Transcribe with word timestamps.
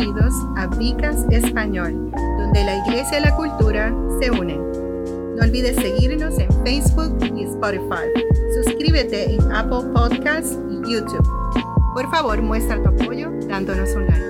bienvenidos 0.00 0.34
a 0.56 0.66
Vicas 0.78 1.26
Español, 1.30 2.10
donde 2.38 2.64
la 2.64 2.76
iglesia 2.86 3.18
y 3.18 3.22
la 3.22 3.36
cultura 3.36 3.94
se 4.18 4.30
unen. 4.30 4.58
No 5.36 5.42
olvides 5.42 5.76
seguirnos 5.76 6.38
en 6.38 6.48
Facebook 6.64 7.18
y 7.36 7.44
Spotify. 7.44 8.08
Suscríbete 8.54 9.34
en 9.34 9.52
Apple 9.52 9.90
Podcasts 9.92 10.58
y 10.70 10.90
YouTube. 10.90 11.28
Por 11.92 12.10
favor, 12.10 12.40
muestra 12.40 12.82
tu 12.82 12.88
apoyo 12.88 13.30
dándonos 13.46 13.90
un 13.94 14.06
like. 14.06 14.24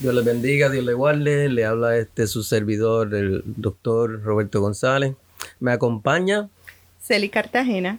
Dios 0.00 0.14
les 0.14 0.24
bendiga, 0.24 0.70
Dios 0.70 0.84
le 0.84 0.94
guarde. 0.94 1.48
Le 1.48 1.64
habla 1.64 1.98
este 1.98 2.26
su 2.26 2.42
servidor, 2.42 3.14
el 3.14 3.44
doctor 3.46 4.22
Roberto 4.24 4.60
González. 4.60 5.14
Me 5.60 5.70
acompaña 5.70 6.48
Celi 7.08 7.30
Cartagena. 7.30 7.98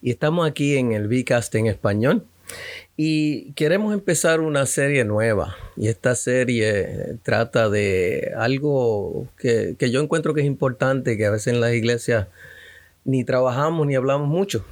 y 0.00 0.10
estamos 0.10 0.48
aquí 0.48 0.76
en 0.76 0.92
el 0.92 1.08
Vicast 1.08 1.52
en 1.56 1.66
español. 1.66 2.24
Y 2.96 3.50
queremos 3.54 3.92
empezar 3.92 4.38
una 4.38 4.64
serie 4.66 5.04
nueva. 5.04 5.56
Y 5.76 5.88
esta 5.88 6.14
serie 6.14 7.16
trata 7.24 7.68
de 7.68 8.32
algo 8.36 9.26
que, 9.38 9.74
que 9.76 9.90
yo 9.90 10.00
encuentro 10.00 10.34
que 10.34 10.42
es 10.42 10.46
importante, 10.46 11.16
que 11.16 11.26
a 11.26 11.30
veces 11.30 11.48
en 11.48 11.60
las 11.60 11.72
iglesias 11.72 12.28
ni 13.04 13.24
trabajamos 13.24 13.88
ni 13.88 13.96
hablamos 13.96 14.28
mucho. 14.28 14.64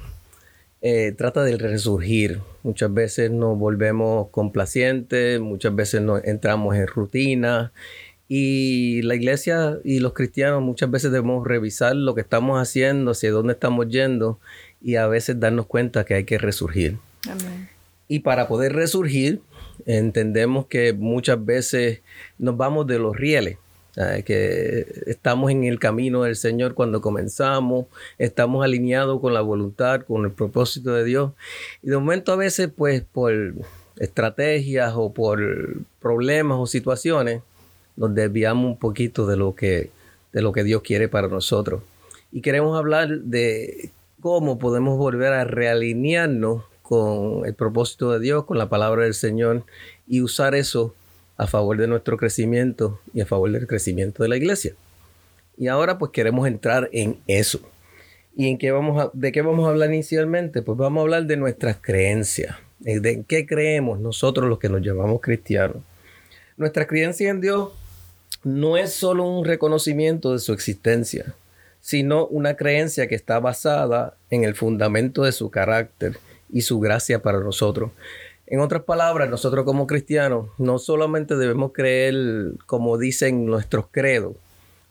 Eh, 0.81 1.11
trata 1.17 1.43
del 1.43 1.59
resurgir. 1.59 2.39
Muchas 2.61 2.93
veces 2.93 3.31
nos 3.31 3.57
volvemos 3.57 4.29
complacientes, 4.29 5.41
muchas 5.41 5.75
veces 5.75 6.01
nos 6.01 6.23
entramos 6.23 6.77
en 6.77 6.87
rutina 6.87 7.73
y 8.27 9.01
la 9.03 9.15
iglesia 9.15 9.77
y 9.83 9.99
los 9.99 10.13
cristianos 10.13 10.61
muchas 10.61 10.89
veces 10.89 11.11
debemos 11.11 11.45
revisar 11.45 11.95
lo 11.95 12.15
que 12.15 12.21
estamos 12.21 12.61
haciendo, 12.61 13.11
hacia 13.11 13.31
dónde 13.31 13.53
estamos 13.53 13.89
yendo 13.89 14.39
y 14.81 14.95
a 14.95 15.07
veces 15.07 15.39
darnos 15.39 15.65
cuenta 15.65 16.03
que 16.03 16.15
hay 16.15 16.23
que 16.23 16.37
resurgir. 16.37 16.97
Amén. 17.29 17.69
Y 18.07 18.19
para 18.19 18.47
poder 18.47 18.73
resurgir, 18.73 19.41
entendemos 19.85 20.67
que 20.67 20.93
muchas 20.93 21.43
veces 21.43 22.01
nos 22.37 22.57
vamos 22.57 22.85
de 22.87 22.99
los 22.99 23.15
rieles, 23.15 23.57
que 24.25 25.03
estamos 25.05 25.51
en 25.51 25.63
el 25.63 25.79
camino 25.79 26.23
del 26.23 26.35
Señor 26.35 26.73
cuando 26.73 27.01
comenzamos, 27.01 27.85
estamos 28.17 28.63
alineados 28.63 29.21
con 29.21 29.33
la 29.33 29.41
voluntad, 29.41 30.01
con 30.01 30.25
el 30.25 30.31
propósito 30.31 30.93
de 30.93 31.03
Dios. 31.03 31.31
Y 31.81 31.89
de 31.89 31.97
momento 31.97 32.33
a 32.33 32.35
veces, 32.35 32.69
pues 32.75 33.03
por 33.03 33.33
estrategias 33.97 34.93
o 34.95 35.13
por 35.13 35.39
problemas 35.99 36.57
o 36.59 36.67
situaciones, 36.67 37.41
nos 37.95 38.13
desviamos 38.13 38.65
un 38.65 38.77
poquito 38.77 39.27
de 39.27 39.37
lo 39.37 39.55
que, 39.55 39.91
de 40.31 40.41
lo 40.41 40.51
que 40.51 40.63
Dios 40.63 40.81
quiere 40.81 41.07
para 41.07 41.27
nosotros. 41.27 41.83
Y 42.31 42.41
queremos 42.41 42.77
hablar 42.77 43.09
de 43.09 43.91
cómo 44.19 44.57
podemos 44.57 44.97
volver 44.97 45.33
a 45.33 45.43
realinearnos 45.43 46.63
con 46.81 47.45
el 47.45 47.53
propósito 47.53 48.11
de 48.11 48.19
Dios, 48.19 48.45
con 48.45 48.57
la 48.57 48.69
palabra 48.69 49.03
del 49.03 49.13
Señor 49.13 49.63
y 50.07 50.21
usar 50.21 50.55
eso 50.55 50.93
a 51.37 51.47
favor 51.47 51.77
de 51.77 51.87
nuestro 51.87 52.17
crecimiento 52.17 52.99
y 53.13 53.21
a 53.21 53.25
favor 53.25 53.51
del 53.51 53.67
crecimiento 53.67 54.23
de 54.23 54.29
la 54.29 54.37
iglesia. 54.37 54.73
Y 55.57 55.67
ahora 55.67 55.97
pues 55.97 56.11
queremos 56.11 56.47
entrar 56.47 56.89
en 56.91 57.17
eso. 57.27 57.59
¿Y 58.35 58.47
en 58.47 58.57
qué 58.57 58.71
vamos 58.71 59.01
a, 59.01 59.11
de 59.13 59.31
qué 59.31 59.41
vamos 59.41 59.67
a 59.67 59.69
hablar 59.69 59.93
inicialmente? 59.93 60.61
Pues 60.61 60.77
vamos 60.77 61.01
a 61.01 61.03
hablar 61.03 61.25
de 61.25 61.37
nuestras 61.37 61.77
creencias, 61.79 62.55
eh, 62.83 62.99
de 62.99 63.11
en 63.11 63.23
qué 63.23 63.45
creemos 63.45 63.99
nosotros 63.99 64.49
los 64.49 64.57
que 64.57 64.69
nos 64.69 64.81
llamamos 64.81 65.21
cristianos. 65.21 65.77
Nuestra 66.57 66.87
creencia 66.87 67.29
en 67.29 67.41
Dios 67.41 67.71
no 68.43 68.77
es 68.77 68.93
solo 68.93 69.25
un 69.25 69.45
reconocimiento 69.45 70.33
de 70.33 70.39
su 70.39 70.53
existencia, 70.53 71.33
sino 71.81 72.25
una 72.27 72.55
creencia 72.55 73.07
que 73.07 73.15
está 73.15 73.39
basada 73.39 74.15
en 74.29 74.43
el 74.43 74.55
fundamento 74.55 75.23
de 75.23 75.31
su 75.31 75.49
carácter 75.49 76.17
y 76.51 76.61
su 76.61 76.79
gracia 76.79 77.21
para 77.21 77.39
nosotros. 77.39 77.91
En 78.47 78.59
otras 78.59 78.83
palabras, 78.83 79.29
nosotros 79.29 79.65
como 79.65 79.87
cristianos 79.87 80.49
no 80.57 80.77
solamente 80.77 81.35
debemos 81.35 81.71
creer 81.73 82.53
como 82.65 82.97
dicen 82.97 83.45
nuestros 83.45 83.85
credos, 83.89 84.35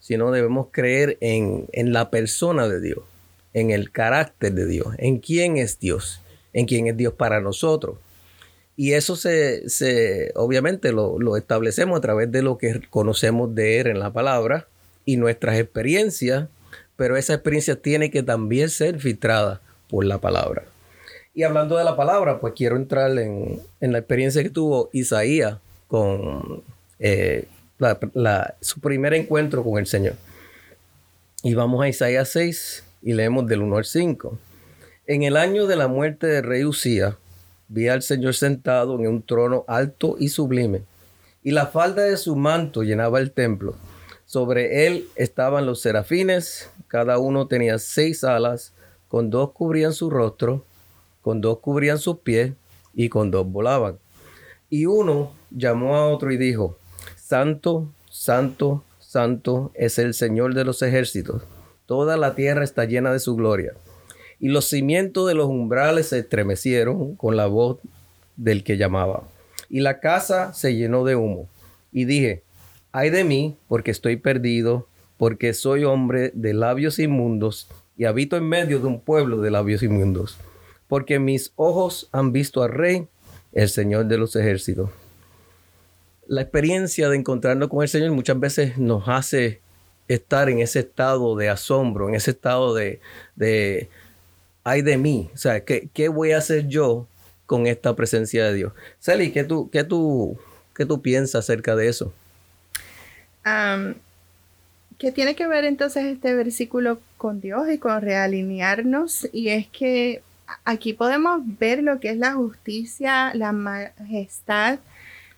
sino 0.00 0.32
debemos 0.32 0.68
creer 0.70 1.18
en, 1.20 1.66
en 1.72 1.92
la 1.92 2.10
persona 2.10 2.66
de 2.68 2.80
Dios, 2.80 3.00
en 3.52 3.70
el 3.70 3.90
carácter 3.92 4.52
de 4.52 4.66
Dios, 4.66 4.88
en 4.98 5.18
quién 5.18 5.58
es 5.58 5.78
Dios, 5.78 6.20
en 6.52 6.66
quién 6.66 6.86
es 6.88 6.96
Dios 6.96 7.14
para 7.14 7.40
nosotros. 7.40 7.96
Y 8.76 8.94
eso 8.94 9.16
se, 9.16 9.68
se 9.68 10.32
obviamente 10.34 10.92
lo, 10.92 11.18
lo 11.18 11.36
establecemos 11.36 11.98
a 11.98 12.00
través 12.00 12.32
de 12.32 12.42
lo 12.42 12.56
que 12.58 12.80
conocemos 12.90 13.54
de 13.54 13.80
Él 13.80 13.86
en 13.88 13.98
la 13.98 14.12
palabra 14.12 14.66
y 15.04 15.16
nuestras 15.18 15.58
experiencias, 15.58 16.48
pero 16.96 17.16
esa 17.16 17.34
experiencia 17.34 17.76
tiene 17.76 18.10
que 18.10 18.22
también 18.22 18.70
ser 18.70 18.98
filtrada 19.00 19.60
por 19.88 20.04
la 20.04 20.18
palabra. 20.18 20.64
Y 21.34 21.42
hablando 21.44 21.76
de 21.76 21.84
la 21.84 21.96
palabra, 21.96 22.40
pues 22.40 22.54
quiero 22.56 22.76
entrar 22.76 23.10
en, 23.18 23.60
en 23.80 23.92
la 23.92 23.98
experiencia 23.98 24.42
que 24.42 24.50
tuvo 24.50 24.88
Isaías 24.92 25.58
con 25.88 26.62
eh, 26.98 27.46
la- 28.14 28.54
su 28.60 28.80
primer 28.80 29.12
encuentro 29.14 29.62
con 29.64 29.78
el 29.78 29.86
Señor. 29.86 30.14
Y 31.42 31.54
vamos 31.54 31.82
a 31.82 31.88
Isaías 31.88 32.28
6 32.30 32.84
y 33.02 33.14
leemos 33.14 33.46
del 33.46 33.62
1 33.62 33.76
al 33.78 33.84
5. 33.84 34.38
En 35.06 35.22
el 35.24 35.36
año 35.36 35.66
de 35.66 35.76
la 35.76 35.88
muerte 35.88 36.26
del 36.26 36.44
rey 36.44 36.64
Usías, 36.64 37.16
vi 37.72 37.88
al 37.88 38.02
Señor 38.02 38.34
sentado 38.34 38.98
en 38.98 39.06
un 39.06 39.22
trono 39.22 39.64
alto 39.66 40.16
y 40.18 40.28
sublime, 40.28 40.82
y 41.42 41.52
la 41.52 41.66
falda 41.66 42.02
de 42.02 42.18
su 42.18 42.36
manto 42.36 42.82
llenaba 42.82 43.18
el 43.18 43.32
templo. 43.32 43.74
Sobre 44.26 44.86
él 44.86 45.08
estaban 45.16 45.64
los 45.64 45.80
serafines, 45.80 46.70
cada 46.86 47.18
uno 47.18 47.46
tenía 47.46 47.78
seis 47.78 48.24
alas, 48.24 48.74
con 49.08 49.30
dos 49.30 49.52
cubrían 49.52 49.94
su 49.94 50.10
rostro, 50.10 50.64
con 51.22 51.40
dos 51.40 51.60
cubrían 51.60 51.98
sus 51.98 52.18
pies, 52.18 52.52
y 52.94 53.08
con 53.08 53.30
dos 53.30 53.50
volaban. 53.50 53.98
Y 54.68 54.84
uno 54.84 55.32
llamó 55.50 55.96
a 55.96 56.08
otro 56.08 56.30
y 56.30 56.36
dijo, 56.36 56.76
Santo, 57.16 57.88
Santo, 58.10 58.84
Santo 58.98 59.70
es 59.74 59.98
el 59.98 60.12
Señor 60.12 60.54
de 60.54 60.64
los 60.64 60.82
ejércitos. 60.82 61.42
Toda 61.86 62.18
la 62.18 62.34
tierra 62.34 62.64
está 62.64 62.84
llena 62.84 63.12
de 63.12 63.18
su 63.18 63.34
gloria. 63.34 63.72
Y 64.42 64.48
los 64.48 64.64
cimientos 64.64 65.28
de 65.28 65.34
los 65.34 65.46
umbrales 65.46 66.08
se 66.08 66.18
estremecieron 66.18 67.14
con 67.14 67.36
la 67.36 67.46
voz 67.46 67.78
del 68.36 68.64
que 68.64 68.76
llamaba. 68.76 69.22
Y 69.70 69.80
la 69.80 70.00
casa 70.00 70.52
se 70.52 70.74
llenó 70.74 71.04
de 71.04 71.14
humo. 71.14 71.48
Y 71.92 72.06
dije, 72.06 72.42
ay 72.90 73.10
de 73.10 73.22
mí, 73.22 73.56
porque 73.68 73.92
estoy 73.92 74.16
perdido, 74.16 74.88
porque 75.16 75.54
soy 75.54 75.84
hombre 75.84 76.32
de 76.34 76.54
labios 76.54 76.98
inmundos 76.98 77.68
y 77.96 78.04
habito 78.04 78.36
en 78.36 78.48
medio 78.48 78.80
de 78.80 78.88
un 78.88 78.98
pueblo 78.98 79.40
de 79.40 79.52
labios 79.52 79.80
inmundos. 79.84 80.36
Porque 80.88 81.20
mis 81.20 81.52
ojos 81.54 82.08
han 82.10 82.32
visto 82.32 82.64
al 82.64 82.72
Rey, 82.72 83.06
el 83.52 83.68
Señor 83.68 84.06
de 84.06 84.18
los 84.18 84.34
ejércitos. 84.34 84.90
La 86.26 86.42
experiencia 86.42 87.08
de 87.08 87.16
encontrarnos 87.16 87.68
con 87.68 87.84
el 87.84 87.88
Señor 87.88 88.10
muchas 88.10 88.40
veces 88.40 88.76
nos 88.76 89.06
hace 89.06 89.60
estar 90.08 90.48
en 90.48 90.58
ese 90.58 90.80
estado 90.80 91.36
de 91.36 91.48
asombro, 91.48 92.08
en 92.08 92.16
ese 92.16 92.32
estado 92.32 92.74
de, 92.74 93.00
de 93.36 93.88
ay 94.64 94.82
de 94.82 94.96
mí. 94.98 95.30
O 95.34 95.36
sea, 95.36 95.64
¿qué, 95.64 95.88
qué 95.92 96.08
voy 96.08 96.32
a 96.32 96.38
hacer 96.38 96.68
yo 96.68 97.06
con 97.46 97.66
esta 97.66 97.94
presencia 97.94 98.44
de 98.46 98.54
Dios? 98.54 98.72
Sally, 98.98 99.32
¿qué 99.32 99.44
tú, 99.44 99.70
qué 99.70 99.84
tú, 99.84 100.38
qué 100.74 100.86
tú 100.86 101.02
piensas 101.02 101.44
acerca 101.44 101.76
de 101.76 101.88
eso? 101.88 102.12
¿Qué 104.98 105.10
tiene 105.10 105.34
que 105.34 105.48
ver 105.48 105.64
entonces 105.64 106.04
este 106.04 106.34
versículo 106.34 107.00
con 107.16 107.40
Dios 107.40 107.68
y 107.68 107.78
con 107.78 108.00
realinearnos? 108.00 109.28
Y 109.32 109.48
es 109.48 109.66
que 109.66 110.22
aquí 110.64 110.92
podemos 110.92 111.40
ver 111.58 111.82
lo 111.82 111.98
que 111.98 112.10
es 112.10 112.16
la 112.16 112.34
justicia, 112.34 113.34
la 113.34 113.52
majestad, 113.52 114.78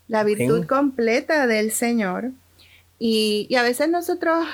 la 0.06 0.22
virtud 0.22 0.66
completa 0.66 1.46
del 1.46 1.70
Señor. 1.70 2.32
Y, 2.98 3.46
y 3.48 3.56
a 3.56 3.62
veces 3.62 3.88
nosotros, 3.88 4.46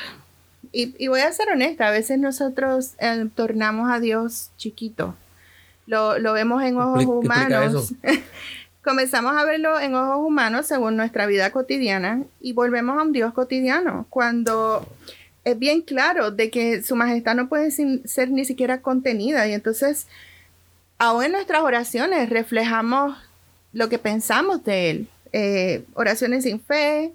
y, 0.73 0.95
y 1.03 1.09
voy 1.09 1.21
a 1.21 1.33
ser 1.33 1.49
honesta, 1.51 1.89
a 1.89 1.91
veces 1.91 2.19
nosotros 2.19 2.93
eh, 2.99 3.27
tornamos 3.35 3.91
a 3.91 4.01
Dios 4.01 4.51
chiquito. 4.57 5.15
Lo, 5.87 6.19
lo 6.19 6.33
vemos 6.33 6.63
en 6.63 6.77
ojos 6.79 7.05
humanos. 7.07 7.93
Comenzamos 8.85 9.37
a 9.37 9.45
verlo 9.45 9.79
en 9.79 9.95
ojos 9.95 10.27
humanos 10.27 10.67
según 10.67 10.97
nuestra 10.97 11.27
vida 11.27 11.51
cotidiana 11.51 12.23
y 12.41 12.53
volvemos 12.55 12.99
a 12.99 13.03
un 13.03 13.13
Dios 13.13 13.35
cotidiano 13.35 14.07
cuando 14.09 14.87
es 15.45 15.59
bien 15.59 15.83
claro 15.83 16.31
de 16.31 16.51
que 16.51 16.83
su 16.83 16.97
majestad 16.97 17.35
no 17.35 17.49
puede 17.49 17.71
sin- 17.73 18.07
ser 18.09 18.31
ni 18.31 18.45
siquiera 18.47 18.81
contenida 18.81 19.47
y 19.49 19.53
entonces 19.53 20.07
aún 20.99 21.25
en 21.25 21.33
nuestras 21.33 21.61
oraciones 21.63 22.31
reflejamos 22.31 23.19
lo 23.73 23.89
que 23.91 23.99
pensamos 23.99 24.65
de 24.65 24.91
él. 24.91 25.09
Eh, 25.33 25.85
oraciones 25.95 26.45
sin 26.45 26.61
fe, 26.61 27.13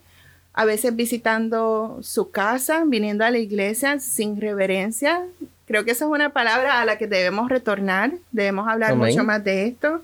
a 0.56 0.64
veces 0.64 0.96
visitando 0.96 2.00
su 2.02 2.32
casa, 2.32 2.84
viniendo 2.88 3.26
a 3.26 3.30
la 3.30 3.40
iglesia 3.40 4.00
sin 4.00 4.40
reverencia. 4.40 5.26
Creo 5.68 5.84
que 5.84 5.92
esa 5.92 6.06
es 6.06 6.12
una 6.12 6.32
palabra 6.32 6.80
a 6.80 6.86
la 6.86 6.98
que 6.98 7.08
debemos 7.08 7.50
retornar, 7.50 8.14
debemos 8.32 8.66
hablar 8.68 8.94
Amén. 8.94 9.10
mucho 9.10 9.26
más 9.26 9.44
de 9.44 9.68
esto, 9.68 10.02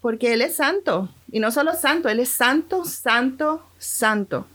porque 0.00 0.32
Él 0.32 0.40
es 0.40 0.56
santo, 0.56 1.10
y 1.30 1.38
no 1.38 1.50
solo 1.52 1.74
santo, 1.74 2.08
Él 2.08 2.20
es 2.20 2.30
santo, 2.30 2.86
santo, 2.86 3.62
santo. 3.78 4.46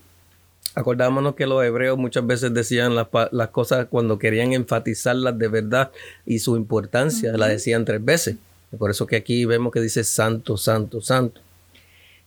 Acordámonos 0.73 1.35
que 1.35 1.45
los 1.45 1.63
hebreos 1.63 1.97
muchas 1.97 2.25
veces 2.25 2.51
decían 2.51 2.95
las, 2.95 3.49
cosas 3.49 3.85
cuando 3.87 4.17
querían 4.17 4.53
enfatizarlas 4.53 5.37
de 5.37 5.47
verdad 5.47 5.91
y 6.25 6.39
su 6.39 6.55
importancia, 6.55 7.33
la 7.37 7.47
decían 7.47 7.85
tres 7.85 8.03
veces. 8.03 8.37
Por 8.77 8.89
eso 8.89 9.05
que 9.05 9.15
aquí 9.15 9.45
vemos 9.45 9.71
que 9.71 9.81
dice 9.81 10.03
santo, 10.03 10.57
santo, 10.57 11.01
santo. 11.01 11.41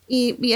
Y, 0.07 0.37
y 0.41 0.53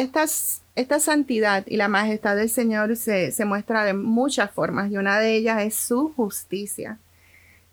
esta 0.76 1.00
santidad 1.00 1.64
y 1.66 1.76
la 1.76 1.88
majestad 1.88 2.36
del 2.36 2.50
Señor 2.50 2.96
se, 2.96 3.32
muestra 3.44 3.84
de 3.84 3.94
muchas 3.94 4.50
formas 4.50 4.92
y 4.92 4.98
una 4.98 5.18
de 5.18 5.34
ellas 5.34 5.62
es 5.62 5.74
su 5.74 6.12
justicia. 6.14 6.98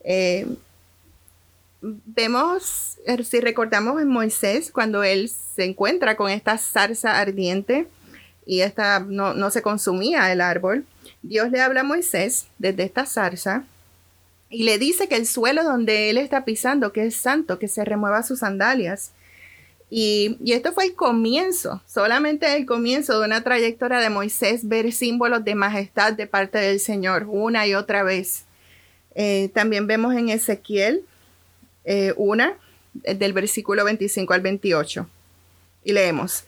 Eh, 0.05 0.47
vemos, 1.81 2.97
er, 3.05 3.25
si 3.25 3.41
recordamos 3.41 4.01
en 4.01 4.07
Moisés, 4.07 4.71
cuando 4.71 5.03
él 5.03 5.29
se 5.29 5.65
encuentra 5.65 6.15
con 6.15 6.31
esta 6.31 6.57
zarza 6.57 7.19
ardiente 7.19 7.87
y 8.45 8.61
esta 8.61 8.99
no, 8.99 9.33
no 9.33 9.51
se 9.51 9.61
consumía 9.61 10.31
el 10.31 10.39
árbol, 10.39 10.85
Dios 11.21 11.51
le 11.51 11.61
habla 11.61 11.81
a 11.81 11.83
Moisés 11.83 12.47
desde 12.57 12.83
esta 12.83 13.05
zarza 13.05 13.65
y 14.49 14.63
le 14.63 14.77
dice 14.77 15.09
que 15.09 15.15
el 15.17 15.25
suelo 15.25 15.63
donde 15.63 16.09
él 16.09 16.17
está 16.17 16.45
pisando, 16.45 16.93
que 16.93 17.05
es 17.05 17.17
santo, 17.17 17.59
que 17.59 17.67
se 17.67 17.83
remueva 17.83 18.23
sus 18.23 18.39
sandalias. 18.39 19.11
Y, 19.95 20.39
esto 20.51 20.73
fue 20.73 20.85
el 20.85 20.95
comienzo, 20.95 21.83
solamente 21.85 22.55
el 22.55 22.65
comienzo 22.65 23.19
de 23.19 23.27
una 23.27 23.43
trayectoria 23.43 23.99
de 23.99 24.09
Moisés 24.09 24.67
ver 24.67 24.91
símbolos 24.91 25.45
de 25.45 25.53
majestad 25.53 26.13
de 26.13 26.25
parte 26.25 26.57
del 26.57 26.79
Señor 26.79 27.27
una 27.29 27.67
y 27.67 27.75
otra 27.75 28.01
vez. 28.01 28.45
Eh, 29.13 29.51
también 29.53 29.85
vemos 29.85 30.15
en 30.15 30.29
Ezequiel 30.29 31.05
eh, 31.85 32.11
una, 32.17 32.57
del 33.03 33.33
versículo 33.33 33.85
25 33.85 34.33
al 34.33 34.41
28. 34.41 35.07
Y 35.83 35.93
leemos. 35.93 36.45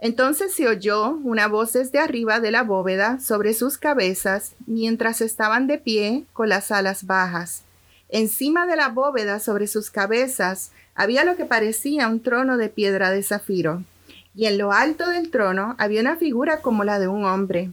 Entonces 0.00 0.52
se 0.52 0.66
oyó 0.66 1.10
una 1.10 1.46
voz 1.46 1.74
desde 1.74 2.00
arriba 2.00 2.40
de 2.40 2.50
la 2.50 2.64
bóveda 2.64 3.20
sobre 3.20 3.54
sus 3.54 3.78
cabezas 3.78 4.54
mientras 4.66 5.20
estaban 5.20 5.68
de 5.68 5.78
pie 5.78 6.24
con 6.32 6.48
las 6.48 6.72
alas 6.72 7.06
bajas. 7.06 7.62
Encima 8.08 8.66
de 8.66 8.74
la 8.74 8.88
bóveda 8.88 9.38
sobre 9.38 9.68
sus 9.68 9.92
cabezas 9.92 10.72
había 11.00 11.24
lo 11.24 11.34
que 11.34 11.46
parecía 11.46 12.08
un 12.08 12.20
trono 12.20 12.58
de 12.58 12.68
piedra 12.68 13.10
de 13.10 13.22
zafiro, 13.22 13.82
y 14.34 14.44
en 14.44 14.58
lo 14.58 14.70
alto 14.70 15.08
del 15.08 15.30
trono 15.30 15.74
había 15.78 16.02
una 16.02 16.16
figura 16.16 16.60
como 16.60 16.84
la 16.84 16.98
de 16.98 17.08
un 17.08 17.24
hombre. 17.24 17.70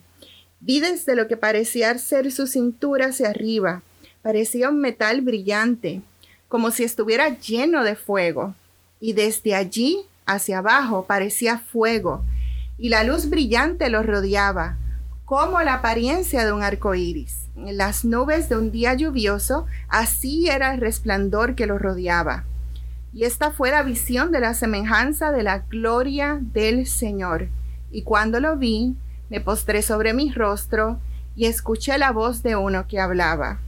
Vi 0.61 0.79
desde 0.79 1.13
lo 1.13 1.27
que 1.27 1.35
parecía 1.35 1.97
ser 1.97 2.31
su 2.31 2.47
cintura 2.47 3.07
hacia 3.07 3.29
arriba, 3.29 3.81
parecía 4.21 4.69
un 4.69 4.79
metal 4.79 5.19
brillante, 5.19 6.01
como 6.47 6.71
si 6.71 6.85
estuviera 6.85 7.37
lleno 7.37 7.83
de 7.83 7.97
fuego, 7.97 8.55
y 9.01 9.11
desde 9.11 9.55
allí 9.55 10.05
hacia 10.25 10.59
abajo 10.59 11.03
parecía 11.05 11.59
fuego, 11.59 12.23
y 12.77 12.87
la 12.87 13.03
luz 13.03 13.29
brillante 13.29 13.89
lo 13.89 14.03
rodeaba, 14.03 14.77
como 15.25 15.61
la 15.63 15.73
apariencia 15.73 16.45
de 16.45 16.53
un 16.53 16.63
arco 16.63 16.95
iris. 16.95 17.49
En 17.57 17.75
las 17.75 18.05
nubes 18.05 18.47
de 18.47 18.55
un 18.55 18.71
día 18.71 18.93
lluvioso, 18.93 19.65
así 19.89 20.47
era 20.47 20.73
el 20.73 20.79
resplandor 20.79 21.55
que 21.55 21.65
lo 21.65 21.77
rodeaba. 21.77 22.45
Y 23.13 23.23
esta 23.23 23.51
fue 23.51 23.71
la 23.71 23.83
visión 23.83 24.31
de 24.31 24.39
la 24.39 24.53
semejanza 24.53 25.31
de 25.31 25.43
la 25.43 25.59
gloria 25.59 26.39
del 26.41 26.85
Señor. 26.85 27.47
Y 27.91 28.03
cuando 28.03 28.39
lo 28.39 28.57
vi, 28.57 28.95
me 29.29 29.41
postré 29.41 29.81
sobre 29.81 30.13
mi 30.13 30.31
rostro 30.31 30.99
y 31.35 31.45
escuché 31.45 31.97
la 31.97 32.11
voz 32.11 32.43
de 32.43 32.55
uno 32.55 32.87
que 32.87 32.99
hablaba. 32.99 33.59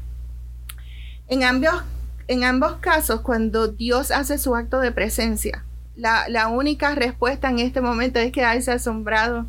En 1.27 1.43
ambos, 1.43 1.83
en 2.27 2.43
ambos 2.43 2.77
casos, 2.77 3.21
cuando 3.21 3.67
Dios 3.67 4.11
hace 4.11 4.37
su 4.37 4.55
acto 4.55 4.79
de 4.79 4.91
presencia, 4.91 5.63
la, 5.95 6.47
única 6.47 6.95
respuesta 6.95 7.49
en 7.49 7.59
este 7.59 7.81
momento 7.81 8.19
es 8.19 8.31
quedarse 8.31 8.71
asombrado, 8.71 9.45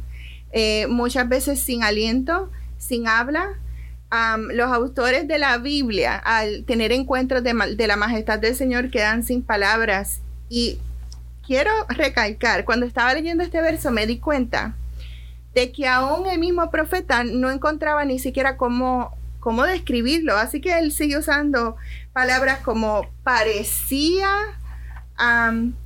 eh, 0.53 0.87
muchas 0.89 1.29
veces 1.29 1.61
sin 1.61 1.85
aliento, 1.85 2.51
sin 2.77 3.07
habla, 3.07 3.55
los 4.53 4.73
autores 4.73 5.29
de 5.29 5.39
la 5.39 5.59
Biblia, 5.59 6.17
al 6.17 6.65
tener 6.65 6.93
encuentros 6.93 7.43
de, 7.43 7.87
la 7.87 7.97
majestad 7.97 8.39
del 8.39 8.57
Señor, 8.57 8.91
quedan 8.91 9.23
sin 9.23 9.43
palabras. 9.43 10.21
Y 10.49 10.79
quiero 11.47 11.71
recalcar, 11.89 12.65
cuando 12.65 12.87
estaba 12.87 13.15
leyendo 13.15 13.45
este 13.45 13.61
verso 13.61 13.91
me 13.91 14.07
di 14.07 14.19
cuenta 14.19 14.75
de 15.55 15.73
que 15.73 15.87
aún 15.87 16.29
el 16.29 16.39
mismo 16.39 16.71
profeta 16.71 17.25
no 17.25 17.51
encontraba 17.51 18.05
ni 18.05 18.19
siquiera 18.19 18.57
cómo, 18.57 19.17
cómo 19.39 19.65
describirlo. 19.65 20.37
Así 20.37 20.61
que 20.61 20.79
él 20.79 20.93
sigue 20.93 21.19
usando 21.19 21.77
palabras 22.13 22.61
como 22.61 23.09
parecía, 23.23 24.29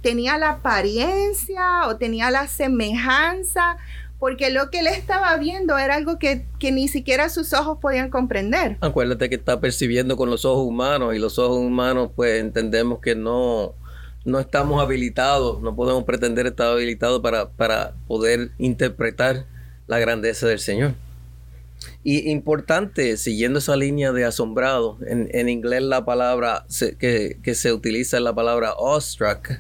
tenía 0.01 0.39
la 0.39 0.51
apariencia 0.51 1.89
o 1.89 1.97
tenía 1.97 2.31
la 2.31 2.47
semejanza 2.47 3.77
porque 4.25 4.49
lo 4.49 4.71
que 4.71 4.79
él 4.79 4.87
estaba 4.87 5.37
viendo 5.37 5.77
era 5.77 5.97
algo 5.97 6.19
que, 6.19 6.47
ni 6.73 6.89
siquiera 6.89 7.29
sus 7.29 7.53
ojos 7.53 7.77
podían 7.79 8.09
comprender. 8.09 8.79
Acuérdate 8.81 9.29
que 9.29 9.35
está 9.35 9.61
percibiendo 9.61 10.17
con 10.17 10.31
los 10.31 10.47
ojos 10.47 10.67
humanos 10.67 11.15
y 11.15 11.19
los 11.19 11.39
ojos 11.39 11.59
humanos 11.59 12.09
pues 12.17 12.41
entendemos 12.41 13.01
que 13.01 13.15
no, 13.15 13.75
no 14.25 14.41
estamos 14.41 14.81
habilitados, 14.81 15.61
no 15.61 15.77
podemos 15.77 16.05
pretender 16.05 16.47
estar 16.47 16.69
habilitados 16.69 17.21
para, 17.21 17.51
para 17.51 17.93
poder 18.09 18.53
interpretar 18.57 19.45
la 19.89 19.99
grandeza 19.99 20.47
del 20.47 20.59
Señor. 20.59 20.95
Y 22.03 22.31
importante, 22.31 23.19
siguiendo 23.19 23.59
esa 23.59 23.77
línea 23.77 24.11
de 24.13 24.25
asombrado, 24.25 24.97
en, 25.07 25.29
en 25.33 25.51
inglés 25.51 25.83
la 25.83 26.07
palabra 26.07 26.65
que, 26.99 27.37
que, 27.43 27.55
se 27.55 27.75
utiliza 27.75 28.17
es 28.17 28.23
la 28.23 28.35
palabra 28.35 28.71
awestruck, 28.71 29.51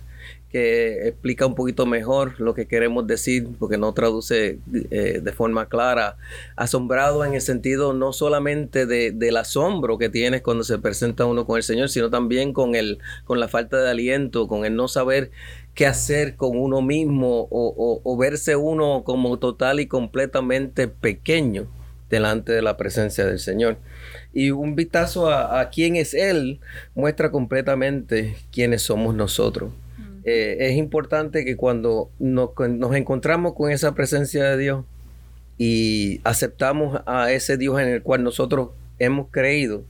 que 0.54 1.08
explica 1.08 1.46
un 1.46 1.56
poquito 1.56 1.84
mejor 1.84 2.40
lo 2.40 2.54
que 2.54 2.68
queremos 2.68 3.08
decir, 3.08 3.48
porque 3.58 3.76
no 3.76 3.92
traduce 3.92 4.60
eh, 4.72 5.20
de 5.20 5.32
forma 5.32 5.68
clara. 5.68 6.16
Asombrado 6.54 7.24
en 7.24 7.34
el 7.34 7.40
sentido 7.40 7.92
no 7.92 8.12
solamente 8.12 8.86
de, 8.86 9.10
del 9.10 9.36
asombro 9.36 9.98
que 9.98 10.10
tienes 10.10 10.42
cuando 10.42 10.62
se 10.62 10.78
presenta 10.78 11.24
uno 11.24 11.44
con 11.44 11.56
el 11.56 11.64
Señor, 11.64 11.88
sino 11.88 12.08
también 12.08 12.52
con, 12.52 12.76
el, 12.76 13.00
con 13.24 13.40
la 13.40 13.48
falta 13.48 13.82
de 13.82 13.90
aliento, 13.90 14.46
con 14.46 14.64
el 14.64 14.76
no 14.76 14.86
saber 14.86 15.32
qué 15.74 15.88
hacer 15.88 16.36
con 16.36 16.56
uno 16.56 16.82
mismo 16.82 17.48
o, 17.50 18.16
verse 18.16 18.54
uno 18.54 19.02
como 19.04 19.40
total 19.40 19.80
y 19.80 19.88
completamente 19.88 20.86
pequeño 20.86 21.66
delante 22.10 22.52
de 22.52 22.62
la 22.62 22.76
presencia 22.76 23.26
del 23.26 23.40
Señor. 23.40 23.78
Y 24.32 24.52
un 24.52 24.76
vistazo 24.76 25.28
a, 25.28 25.58
a 25.58 25.70
quién 25.70 25.96
es 25.96 26.14
Él 26.14 26.60
muestra 26.94 27.32
completamente 27.32 28.36
quiénes 28.52 28.82
somos 28.82 29.16
nosotros. 29.16 29.72
Eh, 30.24 30.56
es 30.60 30.76
importante 30.76 31.44
que 31.44 31.56
cuando 31.56 32.10
nos, 32.18 32.50
encontramos 32.94 33.54
con 33.54 33.70
esa 33.70 33.94
presencia 33.94 34.44
de 34.44 34.56
Dios 34.56 34.84
y 35.58 36.20
aceptamos 36.24 37.02
a 37.06 37.30
ese 37.30 37.56
Dios 37.56 37.80
en 37.80 37.88
el 37.88 38.02
cual 38.02 38.22
nosotros 38.22 38.70
hemos 38.98 39.28
creído, 39.30 39.84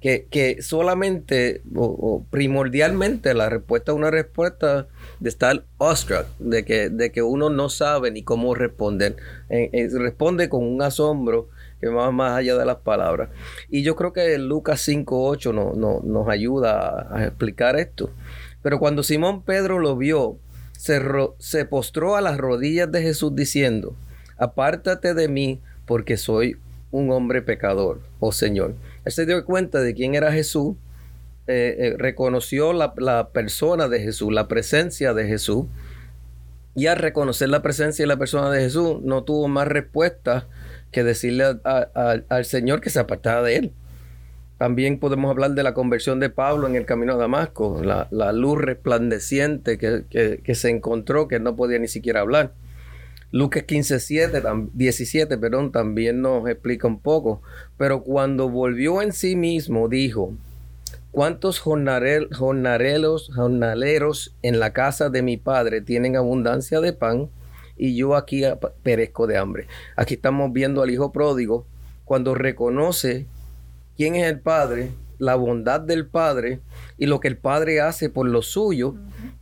que, 0.00 0.58
solamente 0.60 1.62
o, 1.76 2.24
primordialmente 2.30 3.34
la 3.34 3.48
respuesta 3.48 3.92
es 3.92 3.98
una 3.98 4.10
respuesta 4.10 4.88
de 5.20 5.28
estar 5.28 5.64
awestruck, 5.78 6.26
de 6.40 6.64
que, 6.64 6.90
de 6.90 7.12
que 7.12 7.22
uno 7.22 7.50
no 7.50 7.68
sabe 7.68 8.10
ni 8.10 8.24
cómo 8.24 8.54
responder. 8.54 9.16
Eh, 9.48 9.70
eh, 9.72 9.88
responde 9.92 10.48
con 10.48 10.64
un 10.64 10.82
asombro 10.82 11.48
que 11.80 11.88
va 11.88 12.10
más 12.10 12.38
allá 12.38 12.56
de 12.56 12.64
las 12.64 12.78
palabras. 12.78 13.30
Y 13.68 13.82
yo 13.82 13.94
creo 13.94 14.12
que 14.12 14.38
Lucas 14.38 14.86
5.8 14.86 15.54
no, 15.54 15.72
no, 15.74 16.00
nos 16.04 16.28
ayuda 16.28 17.08
a 17.10 17.24
explicar 17.24 17.76
esto. 17.78 18.10
Pero 18.62 18.78
cuando 18.78 19.02
Simón 19.02 19.42
Pedro 19.42 19.78
lo 19.78 19.96
vio, 19.96 20.38
se, 21.38 21.64
postró 21.64 22.16
a 22.16 22.20
las 22.20 22.38
rodillas 22.38 22.90
de 22.90 23.02
Jesús 23.02 23.34
diciendo, 23.36 23.94
apártate 24.36 25.14
de 25.14 25.28
mí 25.28 25.60
porque 25.86 26.16
soy 26.16 26.56
un 26.90 27.10
hombre 27.10 27.42
pecador, 27.42 28.00
oh 28.18 28.32
Señor. 28.32 28.74
Él 29.04 29.12
se 29.12 29.26
dio 29.26 29.44
cuenta 29.44 29.80
de 29.80 29.94
quién 29.94 30.14
era 30.14 30.32
Jesús, 30.32 30.76
eh, 31.46 31.76
eh, 31.78 31.94
reconoció 31.98 32.72
la, 32.72 33.28
persona 33.32 33.88
de 33.88 34.00
Jesús, 34.00 34.32
la 34.32 34.48
presencia 34.48 35.14
de 35.14 35.26
Jesús, 35.26 35.66
y 36.74 36.86
al 36.86 36.96
reconocer 36.96 37.48
la 37.48 37.62
presencia 37.62 38.04
y 38.04 38.08
la 38.08 38.16
persona 38.16 38.50
de 38.50 38.60
Jesús, 38.60 39.00
no 39.02 39.24
tuvo 39.24 39.46
más 39.48 39.68
respuesta 39.68 40.48
que 40.90 41.04
decirle 41.04 41.60
al 41.64 42.44
Señor 42.44 42.80
que 42.80 42.90
se 42.90 42.98
apartara 42.98 43.42
de 43.42 43.56
él. 43.56 43.72
También 44.62 45.00
podemos 45.00 45.28
hablar 45.28 45.54
de 45.54 45.64
la 45.64 45.74
conversión 45.74 46.20
de 46.20 46.30
Pablo 46.30 46.68
en 46.68 46.76
el 46.76 46.86
camino 46.86 47.14
a 47.14 47.16
Damasco, 47.16 47.82
la, 47.82 48.32
luz 48.32 48.60
resplandeciente 48.60 49.76
que, 49.76 50.54
se 50.54 50.70
encontró, 50.70 51.26
que 51.26 51.40
no 51.40 51.56
podía 51.56 51.80
ni 51.80 51.88
siquiera 51.88 52.20
hablar. 52.20 52.52
Lucas 53.32 53.64
15, 53.64 53.98
17 54.72 55.38
perdón, 55.38 55.72
también 55.72 56.22
nos 56.22 56.48
explica 56.48 56.86
un 56.86 57.00
poco. 57.00 57.42
Pero 57.76 58.04
cuando 58.04 58.48
volvió 58.50 59.02
en 59.02 59.12
sí 59.12 59.34
mismo, 59.34 59.88
dijo, 59.88 60.32
¿cuántos 61.10 61.58
jornaleros, 61.58 62.30
jornaleros 63.34 64.36
en 64.42 64.60
la 64.60 64.72
casa 64.72 65.10
de 65.10 65.22
mi 65.22 65.38
padre 65.38 65.80
tienen 65.80 66.14
abundancia 66.14 66.80
de 66.80 66.92
pan 66.92 67.30
y 67.76 67.96
yo 67.96 68.14
aquí 68.14 68.44
perezco 68.84 69.26
de 69.26 69.38
hambre? 69.38 69.66
Aquí 69.96 70.14
estamos 70.14 70.52
viendo 70.52 70.84
al 70.84 70.90
hijo 70.92 71.10
pródigo 71.10 71.66
cuando 72.04 72.36
reconoce 72.36 73.26
quién 73.96 74.14
es 74.14 74.26
el 74.26 74.40
Padre, 74.40 74.92
la 75.18 75.34
bondad 75.34 75.80
del 75.80 76.06
Padre 76.06 76.60
y 76.98 77.06
lo 77.06 77.20
que 77.20 77.28
el 77.28 77.36
Padre 77.36 77.80
hace 77.80 78.08
por 78.08 78.28
lo 78.28 78.42
suyo. 78.42 78.94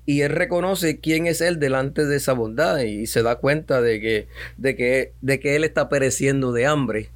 y 0.06 0.22
él 0.22 0.32
reconoce 0.32 0.98
quién 0.98 1.26
es 1.26 1.40
él 1.40 1.60
delante 1.60 2.04
de 2.04 2.16
esa 2.16 2.32
bondad 2.32 2.80
y 2.80 3.06
se 3.06 3.22
da 3.22 3.36
cuenta 3.36 3.80
de 3.80 4.00
que, 4.00 4.28
de 4.56 4.74
que, 4.74 5.12
de 5.20 5.38
que 5.38 5.56
él 5.56 5.64
está 5.64 5.88
pereciendo 5.88 6.52
de 6.52 6.66
hambre. 6.66 7.10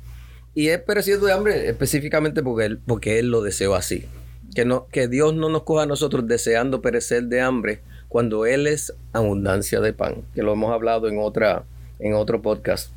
Y 0.54 0.68
es 0.68 0.80
pereciendo 0.80 1.26
de 1.26 1.32
hambre 1.32 1.68
específicamente 1.68 2.42
porque 2.42 2.66
él, 2.66 2.78
porque 2.78 3.18
él 3.18 3.30
lo 3.30 3.42
deseó 3.42 3.74
así. 3.74 4.06
Que, 4.54 4.64
no, 4.64 4.86
que 4.86 5.08
Dios 5.08 5.34
no 5.34 5.48
nos 5.48 5.64
coja 5.64 5.82
a 5.82 5.86
nosotros 5.86 6.28
deseando 6.28 6.80
perecer 6.80 7.24
de 7.24 7.40
hambre 7.40 7.80
cuando 8.14 8.46
Él 8.46 8.68
es 8.68 8.94
abundancia 9.12 9.80
de 9.80 9.92
pan, 9.92 10.22
que 10.36 10.44
lo 10.44 10.52
hemos 10.52 10.72
hablado 10.72 11.08
en, 11.08 11.18
otra, 11.18 11.64
en 11.98 12.14
otro 12.14 12.40
podcast. 12.40 12.92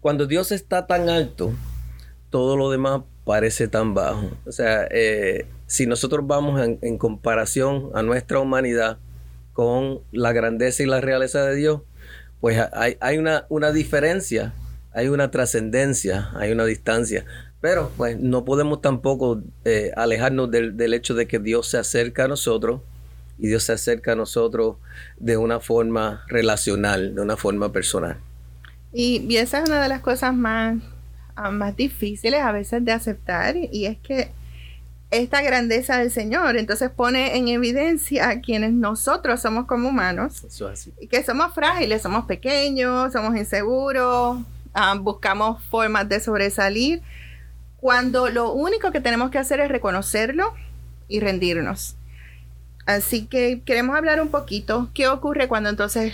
Cuando 0.00 0.26
Dios 0.26 0.50
está 0.50 0.86
tan 0.86 1.10
alto, 1.10 1.52
todo 2.30 2.56
lo 2.56 2.70
demás 2.70 3.02
parece 3.24 3.68
tan 3.68 3.94
bajo. 3.94 4.30
O 4.46 4.52
sea, 4.52 4.86
eh, 4.90 5.46
si 5.66 5.86
nosotros 5.86 6.26
vamos 6.26 6.60
en, 6.80 6.98
comparación 6.98 7.90
a 7.94 8.02
nuestra 8.02 8.40
humanidad 8.40 8.98
con 9.52 10.00
la 10.12 10.32
grandeza 10.32 10.82
y 10.82 10.86
la 10.86 11.00
realeza 11.00 11.44
de 11.44 11.54
Dios, 11.56 11.82
pues 12.40 12.60
hay, 12.72 13.18
una, 13.18 13.46
una 13.48 13.72
diferencia, 13.72 14.52
hay 14.92 15.08
una 15.08 15.30
trascendencia, 15.30 16.30
hay 16.34 16.52
una 16.52 16.64
distancia. 16.66 17.24
Pero 17.60 17.90
pues 17.96 18.18
no 18.20 18.44
podemos 18.44 18.82
tampoco 18.82 19.42
eh, 19.64 19.90
alejarnos 19.96 20.50
del, 20.50 20.76
del, 20.76 20.92
hecho 20.92 21.14
de 21.14 21.26
que 21.26 21.38
Dios 21.38 21.68
se 21.68 21.78
acerca 21.78 22.24
a 22.24 22.28
nosotros 22.28 22.82
y 23.38 23.48
Dios 23.48 23.64
se 23.64 23.72
acerca 23.72 24.12
a 24.12 24.16
nosotros 24.16 24.76
de 25.18 25.38
una 25.38 25.60
forma 25.60 26.24
relacional, 26.28 27.14
de 27.14 27.22
una 27.22 27.36
forma 27.38 27.72
personal. 27.72 28.18
Y, 28.96 29.36
esa 29.36 29.58
es 29.58 29.68
una 29.68 29.82
de 29.82 29.88
las 29.88 30.00
cosas 30.00 30.34
más, 30.34 30.76
más 31.52 31.76
difíciles 31.76 32.40
a 32.40 32.52
veces 32.52 32.84
de 32.84 32.92
aceptar 32.92 33.56
y 33.56 33.86
es 33.86 33.98
que 33.98 34.30
esta 35.10 35.42
grandeza 35.42 35.98
del 35.98 36.10
Señor. 36.10 36.56
Entonces 36.56 36.90
pone 36.90 37.36
en 37.36 37.48
evidencia 37.48 38.28
a 38.28 38.40
quienes 38.40 38.72
nosotros 38.72 39.40
somos 39.40 39.66
como 39.66 39.88
humanos. 39.88 40.44
Y 41.00 41.06
que 41.06 41.22
somos 41.22 41.54
frágiles, 41.54 42.02
somos 42.02 42.24
pequeños, 42.24 43.12
somos 43.12 43.36
inseguros, 43.36 44.38
ah, 44.72 44.94
buscamos 45.00 45.62
formas 45.64 46.08
de 46.08 46.20
sobresalir. 46.20 47.02
Cuando 47.76 48.28
lo 48.28 48.52
único 48.52 48.90
que 48.90 49.00
tenemos 49.00 49.30
que 49.30 49.38
hacer 49.38 49.60
es 49.60 49.68
reconocerlo 49.68 50.52
y 51.06 51.20
rendirnos. 51.20 51.96
Así 52.86 53.26
que 53.26 53.62
queremos 53.64 53.96
hablar 53.96 54.20
un 54.20 54.28
poquito 54.28 54.90
qué 54.94 55.08
ocurre 55.08 55.48
cuando 55.48 55.70
entonces 55.70 56.12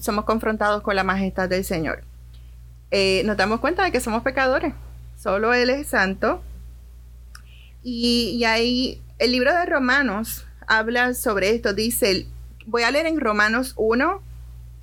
somos 0.00 0.24
confrontados 0.24 0.82
con 0.82 0.96
la 0.96 1.04
majestad 1.04 1.48
del 1.48 1.64
Señor. 1.64 2.02
Eh, 2.96 3.24
nos 3.24 3.36
damos 3.36 3.58
cuenta 3.58 3.82
de 3.82 3.90
que 3.90 3.98
somos 3.98 4.22
pecadores. 4.22 4.72
Solo 5.20 5.52
Él 5.52 5.68
es 5.68 5.88
santo 5.88 6.44
y, 7.82 8.44
ahí 8.44 9.02
el 9.18 9.32
libro 9.32 9.52
de 9.52 9.66
Romanos 9.66 10.46
habla 10.68 11.12
sobre 11.14 11.50
esto. 11.50 11.74
Dice, 11.74 12.28
voy 12.66 12.84
a 12.84 12.92
leer 12.92 13.06
en 13.06 13.18
Romanos 13.18 13.74
1 13.78 14.22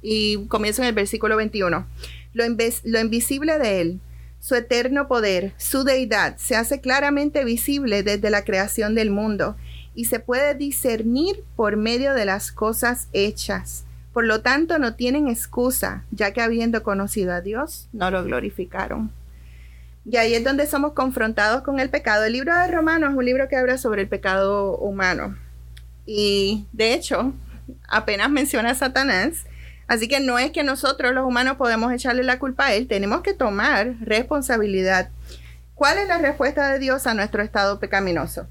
y 0.02 0.46
comienzo 0.48 0.82
en 0.82 0.90
el 0.90 0.94
versículo 0.94 1.38
21. 1.38 1.88
Lo, 2.34 2.44
lo 2.84 3.00
invisible 3.00 3.58
de 3.60 3.80
Él, 3.80 4.02
su 4.42 4.56
eterno 4.56 5.08
poder, 5.08 5.54
su 5.56 5.86
deidad, 5.86 6.36
se 6.36 6.58
hace 6.58 6.82
claramente 6.82 7.46
visible 7.46 8.04
desde 8.04 8.30
la 8.30 8.44
creación 8.44 8.94
del 8.94 9.10
mundo 9.10 9.56
y 9.96 10.04
se 10.04 10.20
puede 10.20 10.54
discernir 10.54 11.46
por 11.56 11.78
medio 11.78 12.14
de 12.14 12.26
las 12.26 12.52
cosas 12.52 13.08
hechas. 13.14 13.86
Por 14.14 14.26
lo 14.26 14.42
tanto, 14.42 14.78
no 14.78 14.96
tienen 14.96 15.28
excusa, 15.28 16.04
ya 16.12 16.34
que 16.34 16.42
habiendo 16.42 16.84
conocido 16.84 17.34
a 17.34 17.42
Dios, 17.42 17.88
no 17.94 18.12
lo 18.12 18.24
glorificaron. 18.24 19.12
Y 20.04 20.18
ahí 20.18 20.34
es 20.34 20.44
donde 20.44 20.68
somos 20.68 20.94
confrontados 20.94 21.62
con 21.62 21.80
el 21.80 21.90
pecado. 21.90 22.26
El 22.26 22.34
libro 22.34 22.56
de 22.56 22.68
Romanos 22.68 23.12
es 23.12 23.18
un 23.18 23.26
libro 23.26 23.48
que 23.48 23.56
habla 23.56 23.78
sobre 23.78 24.02
el 24.02 24.08
pecado 24.08 24.78
humano. 24.78 25.38
Y 26.06 26.66
de 26.74 26.94
hecho, 26.94 27.34
apenas 27.88 28.30
menciona 28.30 28.72
a 28.72 28.76
Satanás. 28.76 29.46
Así 29.88 30.08
que 30.08 30.20
no 30.20 30.40
es 30.40 30.52
que 30.52 30.64
nosotros 30.64 31.14
los 31.14 31.26
humanos 31.26 31.58
podemos 31.58 31.92
echarle 31.92 32.24
la 32.24 32.40
culpa 32.40 32.68
a 32.68 32.74
él, 32.74 32.88
tenemos 32.88 33.22
que 33.22 33.34
tomar 33.34 33.96
responsabilidad. 34.00 35.10
¿Cuál 35.76 35.98
es 35.98 36.08
la 36.08 36.18
respuesta 36.18 36.72
de 36.72 36.80
Dios 36.80 37.08
a 37.08 37.14
nuestro 37.14 37.42
estado 37.42 37.80
pecaminoso? 37.80 38.48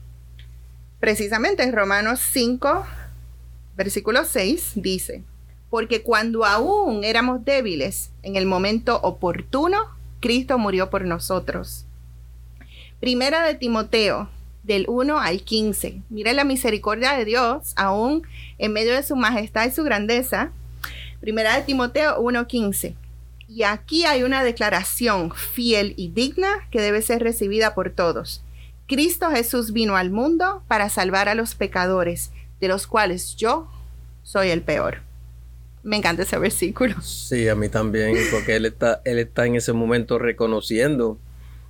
Precisamente 1.00 1.62
en 1.62 1.72
Romanos 1.72 2.20
5, 2.32 2.84
versículo 3.76 4.24
6 4.24 4.72
dice, 4.74 5.24
porque 5.70 6.02
cuando 6.02 6.44
aún 6.44 7.04
éramos 7.04 7.44
débiles, 7.44 8.10
en 8.22 8.36
el 8.36 8.44
momento 8.44 9.00
oportuno, 9.02 9.78
Cristo 10.20 10.58
murió 10.58 10.90
por 10.90 11.04
nosotros. 11.04 11.86
Primera 12.98 13.44
de 13.44 13.54
Timoteo, 13.54 14.28
del 14.62 14.84
1 14.88 15.18
al 15.18 15.42
15. 15.42 16.02
Mire 16.10 16.34
la 16.34 16.44
misericordia 16.44 17.12
de 17.12 17.24
Dios, 17.24 17.72
aún 17.76 18.22
en 18.58 18.72
medio 18.72 18.94
de 18.94 19.02
su 19.02 19.16
majestad 19.16 19.66
y 19.66 19.70
su 19.70 19.84
grandeza. 19.84 20.52
Primera 21.20 21.56
de 21.56 21.62
Timoteo 21.62 22.20
1.15. 22.20 22.94
Y 23.48 23.62
aquí 23.62 24.04
hay 24.04 24.22
una 24.22 24.44
declaración 24.44 25.32
fiel 25.34 25.94
y 25.96 26.08
digna 26.08 26.68
que 26.70 26.80
debe 26.80 27.02
ser 27.02 27.22
recibida 27.22 27.74
por 27.74 27.90
todos. 27.90 28.42
Cristo 28.86 29.30
Jesús 29.30 29.72
vino 29.72 29.96
al 29.96 30.10
mundo 30.10 30.62
para 30.68 30.88
salvar 30.88 31.28
a 31.28 31.34
los 31.34 31.54
pecadores, 31.54 32.32
de 32.60 32.68
los 32.68 32.86
cuales 32.86 33.36
yo 33.36 33.68
soy 34.22 34.50
el 34.50 34.62
peor. 34.62 35.09
Me 35.82 35.96
encanta 35.96 36.22
ese 36.22 36.38
versículo. 36.38 37.00
Sí, 37.00 37.48
a 37.48 37.54
mí 37.54 37.68
también, 37.68 38.14
porque 38.30 38.56
él 38.56 38.66
está, 38.66 39.00
él 39.04 39.18
está 39.18 39.46
en 39.46 39.56
ese 39.56 39.72
momento 39.72 40.18
reconociendo 40.18 41.18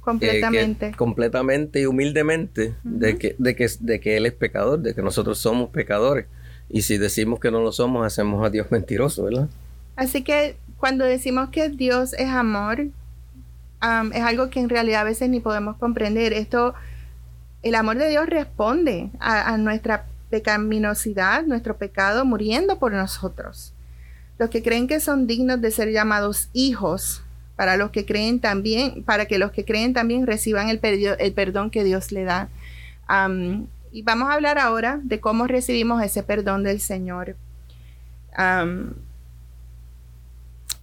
completamente, 0.01 0.93
completamente 0.97 1.81
y 1.81 1.87
humildemente 1.87 2.75
de, 2.83 3.19
que, 3.19 3.37
de, 3.39 3.55
que, 3.55 3.69
de 3.79 4.01
que 4.01 4.17
él 4.17 4.27
es 4.27 4.33
pecador, 4.33 4.81
de 4.81 4.95
que 4.95 5.03
nosotros 5.03 5.39
somos 5.39 5.71
pecadores. 5.71 6.27
Y 6.69 6.83
si 6.83 6.99
decimos 6.99 7.39
que 7.39 7.51
no 7.51 7.61
lo 7.61 7.71
somos, 7.71 8.05
hacemos 8.05 8.45
a 8.45 8.51
Dios 8.51 8.71
mentiroso, 8.71 9.25
¿verdad? 9.25 9.49
Así 9.95 10.23
que 10.23 10.57
cuando 10.79 11.05
decimos 11.05 11.51
que 11.51 11.69
Dios 11.69 12.13
es 12.15 12.29
amor, 12.29 12.81
es 12.81 14.23
algo 14.23 14.51
que 14.51 14.61
en 14.61 14.69
realidad 14.69 15.03
a 15.03 15.05
veces 15.05 15.29
ni 15.29 15.41
podemos 15.41 15.77
comprender. 15.77 16.33
Esto, 16.33 16.75
el 17.63 17.75
amor 17.77 17.97
de 17.99 18.09
Dios 18.09 18.27
responde 18.27 19.11
a, 19.21 19.53
a 19.53 19.57
nuestra 19.57 20.07
pecaminosidad, 20.31 21.45
nuestro 21.45 21.77
pecado, 21.77 22.25
muriendo 22.25 22.79
por 22.79 22.93
nosotros 22.93 23.73
los 24.41 24.49
que 24.49 24.63
creen 24.63 24.89
que 24.89 25.01
son 25.01 25.27
dignos 25.27 25.61
de 25.61 25.71
ser 25.71 25.93
llamados 25.93 26.49
hijos, 26.55 27.23
para 27.57 27.77
los 27.77 27.91
que 27.91 28.07
creen 28.07 28.41
también, 28.41 29.05
para 29.05 29.27
que 29.27 29.39
los 29.39 29.53
que 29.53 29.67
creen 29.67 29.93
también 29.93 30.27
reciban 30.27 30.71
el, 30.71 30.81
el 30.83 31.33
perdón 31.35 31.71
que 31.71 31.85
Dios 31.85 32.11
le 32.11 32.25
da. 32.25 32.49
y 33.93 34.01
vamos 34.01 34.31
a 34.31 34.33
hablar 34.33 34.59
ahora 34.59 34.99
de 35.03 35.21
cómo 35.21 35.47
recibimos 35.47 36.03
ese 36.03 36.23
perdón 36.23 36.63
del 36.63 36.81
Señor. 36.81 37.37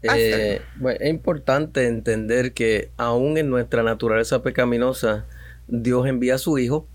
Eh, 0.04 0.62
es 1.00 1.10
importante 1.10 1.88
entender 1.88 2.54
que 2.54 2.92
aún 2.96 3.40
en 3.40 3.50
nuestra 3.50 3.82
naturaleza 3.82 4.44
pecaminosa, 4.44 5.26
Dios 5.68 6.06
envía 6.06 6.36
a 6.36 6.38
su 6.38 6.60
Hijo 6.60 6.86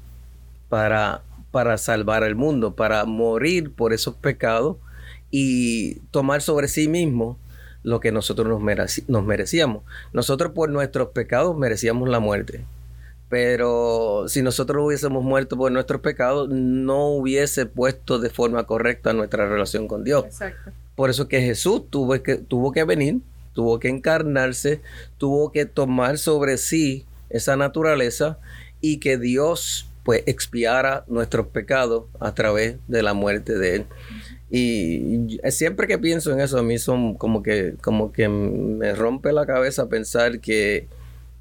para, 0.69 1.23
para 1.50 1.76
salvar 1.76 2.23
al 2.23 2.37
mundo, 2.37 2.76
para 2.76 3.04
morir 3.04 3.73
por 3.73 3.92
esos 3.92 4.14
pecados 4.14 4.76
y 5.33 5.95
tomar 6.12 6.43
sobre 6.43 6.69
sí 6.69 6.87
mismo 6.87 7.39
lo 7.83 7.99
que 7.99 8.12
nosotros 8.12 8.47
nos, 8.47 9.25
merecíamos. 9.25 9.83
Nosotros 10.12 10.53
por 10.53 10.71
nuestros 10.71 11.09
pecados 11.09 11.57
merecíamos 11.57 12.09
la 12.09 12.21
muerte. 12.21 12.65
Pero 13.29 14.27
si 14.29 14.43
nosotros 14.43 14.85
hubiésemos 14.85 15.25
muerto 15.25 15.57
por 15.57 15.73
nuestros 15.73 16.03
pecados, 16.03 16.51
no 16.51 17.09
hubiese 17.09 17.67
puesto 17.67 18.19
de 18.19 18.29
forma 18.29 18.65
correcta 18.65 19.15
nuestra 19.15 19.49
relación 19.49 19.89
con 19.89 20.05
Dios. 20.05 20.27
Por 20.95 21.09
eso 21.09 21.27
que 21.27 21.41
Jesús 21.41 21.89
tuvo 21.89 22.23
que, 22.23 22.37
tuvo 22.37 22.73
que 22.73 22.85
venir, 22.85 23.21
tuvo 23.55 23.81
que 23.81 23.89
encarnarse, 23.89 24.83
tuvo 25.17 25.51
que 25.51 25.65
tomar 25.65 26.19
sobre 26.19 26.59
sí 26.59 27.07
esa 27.31 27.57
naturaleza 27.57 28.39
y 28.83 28.99
que 28.99 29.17
Dios 29.17 29.89
pues 30.05 30.25
expiara 30.27 31.05
nuestros 31.07 31.47
pecados 31.47 32.05
a 32.21 32.35
través 32.35 32.77
de 32.87 33.03
la 33.03 33.15
muerte 33.15 33.57
de 33.57 33.77
Él. 33.77 33.87
Y 34.54 35.38
siempre 35.49 35.87
que 35.87 35.99
pienso 35.99 36.30
en 36.30 36.40
eso, 36.40 36.59
a 36.59 36.62
mí 36.62 36.76
son 36.76 37.14
como 37.14 37.42
que, 37.42 37.76
como 37.80 38.12
que 38.12 38.28
me 38.28 38.92
rompe 38.94 39.32
la 39.32 39.47
cabeza 39.47 39.88
pensar 39.88 40.40
que, 40.40 40.88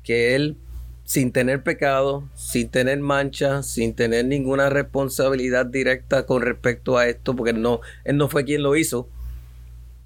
que 0.01 0.33
él, 0.33 0.55
sin 1.03 1.33
tener 1.33 1.61
pecado, 1.61 2.23
sin 2.35 2.69
tener 2.69 2.97
mancha, 3.01 3.63
sin 3.63 3.95
tener 3.95 4.23
ninguna 4.23 4.69
responsabilidad 4.69 5.65
directa 5.65 6.25
con 6.25 6.41
respecto 6.41 6.97
a 6.97 7.05
esto, 7.05 7.35
porque 7.35 7.51
no, 7.51 7.81
él 8.05 8.15
no 8.15 8.29
fue 8.29 8.45
quien 8.45 8.63
lo 8.63 8.77
hizo, 8.77 9.09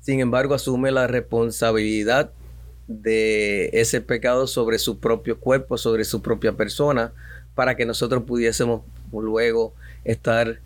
sin 0.02 0.20
embargo 0.20 0.56
asume 0.56 0.92
la 0.92 1.06
responsabilidad 1.06 2.32
de 2.88 3.70
ese 3.74 4.02
pecado 4.02 4.48
sobre 4.48 4.80
su 4.80 4.98
propio 5.00 5.40
cuerpo, 5.40 5.78
sobre 5.78 6.06
su 6.06 6.24
propia 6.24 6.54
persona, 6.54 7.14
para 7.54 7.76
que 7.76 7.86
nosotros 7.86 8.24
pudiésemos 8.24 8.82
luego 9.12 9.76
estar 10.06 10.60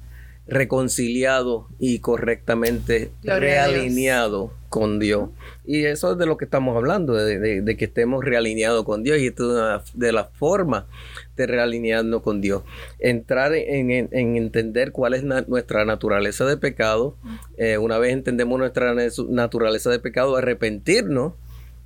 reconciliado 0.49 1.67
y 1.79 1.99
correctamente 1.99 3.11
realineado 3.23 4.51
con 4.69 4.99
Dios. 4.99 5.29
Y 5.65 5.85
eso 5.85 6.11
es 6.11 6.17
de 6.17 6.25
lo 6.25 6.37
que 6.37 6.45
estamos 6.45 6.75
hablando, 6.75 7.13
de, 7.13 7.75
que 7.77 7.85
estemos 7.85 8.23
realineados 8.23 8.83
con 8.85 9.03
Dios. 9.03 9.19
Y 9.19 9.27
esto 9.27 9.75
es 9.75 9.81
de 9.93 10.11
la 10.11 10.25
forma 10.25 10.87
de 11.35 11.47
realinearnos 11.47 12.21
con 12.21 12.41
Dios. 12.41 12.63
Entrar 12.99 13.53
en, 13.53 13.91
entender 13.91 14.91
cuál 14.91 15.13
es 15.13 15.23
nuestra 15.23 15.85
naturaleza 15.85 16.45
de 16.45 16.57
pecado. 16.57 17.15
Eh, 17.57 17.77
una 17.77 17.97
vez 17.97 18.13
entendemos 18.13 18.59
nuestra 18.59 18.93
naturaleza 19.27 19.89
de 19.89 19.99
pecado, 19.99 20.35
arrepentirnos 20.35 21.33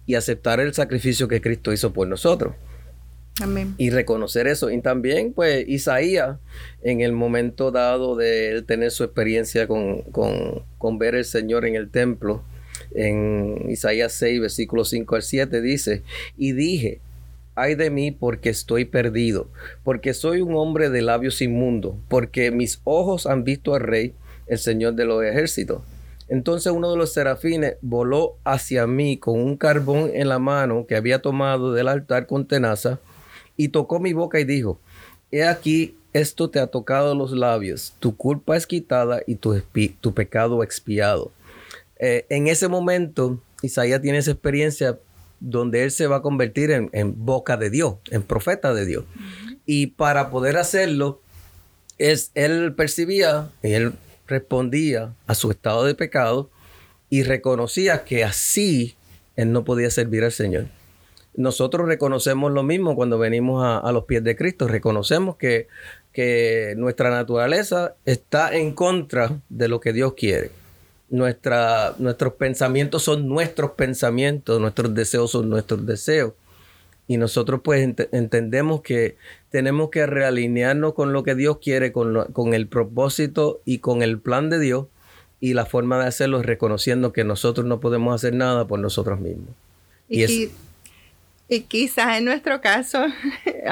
y 0.05 0.15
aceptar 0.15 0.59
el 0.59 0.73
sacrificio 0.73 1.27
que 1.27 1.41
Cristo 1.41 1.71
hizo 1.71 1.93
por 1.93 2.07
nosotros. 2.07 2.55
Y 3.77 3.89
reconocer 3.89 4.47
eso. 4.47 4.69
Y 4.69 4.81
también, 4.81 5.33
pues, 5.33 5.67
Isaías, 5.67 6.37
en 6.83 7.01
el 7.01 7.13
momento 7.13 7.71
dado 7.71 8.15
de 8.15 8.63
tener 8.67 8.91
su 8.91 9.03
experiencia 9.03 9.67
con, 9.67 10.01
con 10.77 10.99
ver 10.99 11.15
el 11.15 11.25
Señor 11.25 11.65
en 11.65 11.75
el 11.75 11.89
templo, 11.89 12.43
en 12.93 13.69
Isaías 13.69 14.13
6, 14.13 14.41
versículos 14.41 14.89
5 14.89 15.15
al 15.15 15.23
7, 15.23 15.61
dice, 15.61 16.03
y 16.37 16.51
dije, 16.51 17.01
ay 17.55 17.75
de 17.75 17.89
mí 17.89 18.11
porque 18.11 18.49
estoy 18.49 18.85
perdido, 18.85 19.47
porque 19.83 20.13
soy 20.13 20.41
un 20.41 20.55
hombre 20.55 20.89
de 20.89 21.01
labios 21.01 21.41
inmundos, 21.41 21.95
porque 22.07 22.51
mis 22.51 22.81
ojos 22.83 23.25
han 23.25 23.43
visto 23.43 23.75
al 23.75 23.81
rey, 23.81 24.13
el 24.47 24.57
Señor 24.57 24.93
de 24.95 25.05
los 25.05 25.23
ejércitos. 25.23 25.81
Entonces 26.29 26.71
uno 26.71 26.89
de 26.91 26.97
los 26.97 27.13
serafines 27.13 27.75
voló 27.81 28.37
hacia 28.43 28.87
mí 28.87 29.17
con 29.17 29.39
un 29.39 29.57
carbón 29.57 30.11
en 30.13 30.29
la 30.29 30.39
mano 30.39 30.85
que 30.87 30.95
había 30.95 31.21
tomado 31.21 31.73
del 31.73 31.87
altar 31.87 32.27
con 32.27 32.47
tenaza 32.47 32.99
y 33.57 33.69
tocó 33.69 33.99
mi 33.99 34.13
boca 34.13 34.39
y 34.39 34.45
dijo, 34.45 34.79
he 35.31 35.43
aquí, 35.43 35.97
esto 36.13 36.49
te 36.49 36.59
ha 36.59 36.67
tocado 36.67 37.15
los 37.15 37.31
labios, 37.31 37.93
tu 37.99 38.15
culpa 38.15 38.55
es 38.55 38.67
quitada 38.67 39.21
y 39.25 39.35
tu, 39.35 40.13
pecado 40.13 40.63
expiado. 40.63 41.31
Eh, 41.97 42.25
en 42.29 42.47
ese 42.47 42.67
momento, 42.67 43.41
Isaías 43.61 44.01
tiene 44.01 44.19
esa 44.19 44.31
experiencia 44.31 44.99
donde 45.39 45.83
él 45.83 45.91
se 45.91 46.07
va 46.07 46.17
a 46.17 46.21
convertir 46.21 46.71
en, 46.71 47.25
boca 47.25 47.57
de 47.57 47.69
Dios, 47.69 47.95
en 48.11 48.23
profeta 48.23 48.73
de 48.73 48.85
Dios. 48.85 49.05
Y 49.65 49.87
para 49.87 50.29
poder 50.29 50.57
hacerlo, 50.57 51.21
es, 51.97 52.31
él 52.33 52.73
percibía 52.75 53.51
él 53.61 53.93
respondía 54.27 55.13
a 55.27 55.35
su 55.35 55.51
estado 55.51 55.83
de 55.85 55.95
pecado 55.95 56.49
y 57.09 57.23
reconocía 57.23 58.03
que 58.05 58.23
así 58.23 58.95
él 59.35 59.51
no 59.51 59.63
podía 59.63 59.89
servir 59.89 60.23
al 60.23 60.31
Señor. 60.31 60.67
Nosotros 61.35 61.87
reconocemos 61.87 62.51
lo 62.51 62.63
mismo 62.63 62.95
cuando 62.95 63.17
venimos 63.17 63.63
a, 63.63 63.91
los 63.91 64.05
pies 64.05 64.23
de 64.23 64.35
Cristo, 64.35 64.67
reconocemos 64.67 65.35
que, 65.37 65.67
que 66.11 66.75
nuestra 66.77 67.09
naturaleza 67.09 67.95
está 68.05 68.55
en 68.55 68.73
contra 68.73 69.39
de 69.49 69.67
lo 69.67 69.79
que 69.79 69.93
Dios 69.93 70.13
quiere 70.13 70.51
nuestra, 71.13 71.93
nuestros 71.99 72.33
pensamientos 72.33 73.03
son 73.03 73.27
nuestros 73.27 73.71
pensamientos, 73.71 74.59
nuestros 74.59 74.95
deseos 74.95 75.29
son 75.29 75.47
nuestros 75.47 75.85
deseos. 75.85 76.33
Y 77.07 77.17
nosotros 77.17 77.61
pues 77.63 77.87
entendemos 78.11 78.81
que 78.81 79.17
tenemos 79.51 79.91
que 79.91 80.07
realinearnos 80.07 80.95
con 80.95 81.13
lo 81.13 81.23
que 81.23 81.35
Dios 81.35 81.59
quiere, 81.59 81.91
con, 81.91 82.31
con 82.33 82.55
el 82.55 82.67
propósito 82.67 83.61
y 83.63 83.77
con 83.77 84.01
el 84.01 84.19
plan 84.19 84.49
de 84.49 84.59
Dios. 84.59 84.87
Y 85.39 85.53
la 85.53 85.67
forma 85.67 85.99
de 85.99 86.07
hacerlo 86.07 86.39
es 86.39 86.47
reconociendo 86.47 87.13
que 87.13 87.23
nosotros 87.23 87.67
no 87.67 87.79
podemos 87.79 88.15
hacer 88.15 88.33
nada 88.33 88.65
por 88.65 88.79
nosotros 88.79 89.19
mismos. 89.19 89.49
Y, 90.09 90.23
y 90.23 90.51
quizás 91.61 92.17
en 92.17 92.25
nuestro 92.25 92.61
caso 92.61 93.05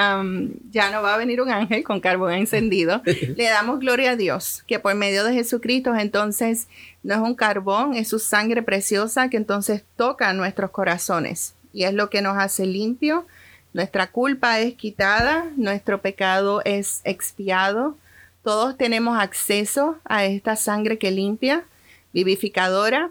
ya 0.70 0.90
no 0.90 1.02
va 1.02 1.14
a 1.14 1.18
venir 1.18 1.40
un 1.40 1.50
ángel 1.50 1.82
con 1.84 2.00
carbón 2.00 2.32
encendido. 2.32 3.02
Le 3.36 3.44
damos 3.44 3.80
gloria 3.80 4.12
a 4.12 4.16
Dios 4.16 4.62
que 4.66 4.78
por 4.78 4.94
medio 4.94 5.24
de 5.24 5.34
Jesucristo 5.34 5.94
entonces 5.94 6.68
no 7.02 7.14
es 7.14 7.20
un 7.20 7.34
carbón, 7.34 7.94
es 7.94 8.08
su 8.08 8.18
sangre 8.18 8.62
preciosa 8.62 9.28
que 9.28 9.36
entonces 9.36 9.84
toca 9.96 10.32
nuestros 10.32 10.70
corazones 10.70 11.54
y 11.72 11.84
es 11.84 11.94
lo 11.94 12.10
que 12.10 12.22
nos 12.22 12.36
hace 12.38 12.66
limpio. 12.66 13.26
Nuestra 13.72 14.10
culpa 14.10 14.60
es 14.60 14.74
quitada, 14.74 15.46
nuestro 15.56 16.02
pecado 16.02 16.62
es 16.64 17.00
expiado. 17.04 17.96
Todos 18.42 18.76
tenemos 18.76 19.18
acceso 19.18 19.98
a 20.04 20.24
esta 20.24 20.56
sangre 20.56 20.98
que 20.98 21.10
limpia, 21.10 21.64
vivificadora 22.12 23.10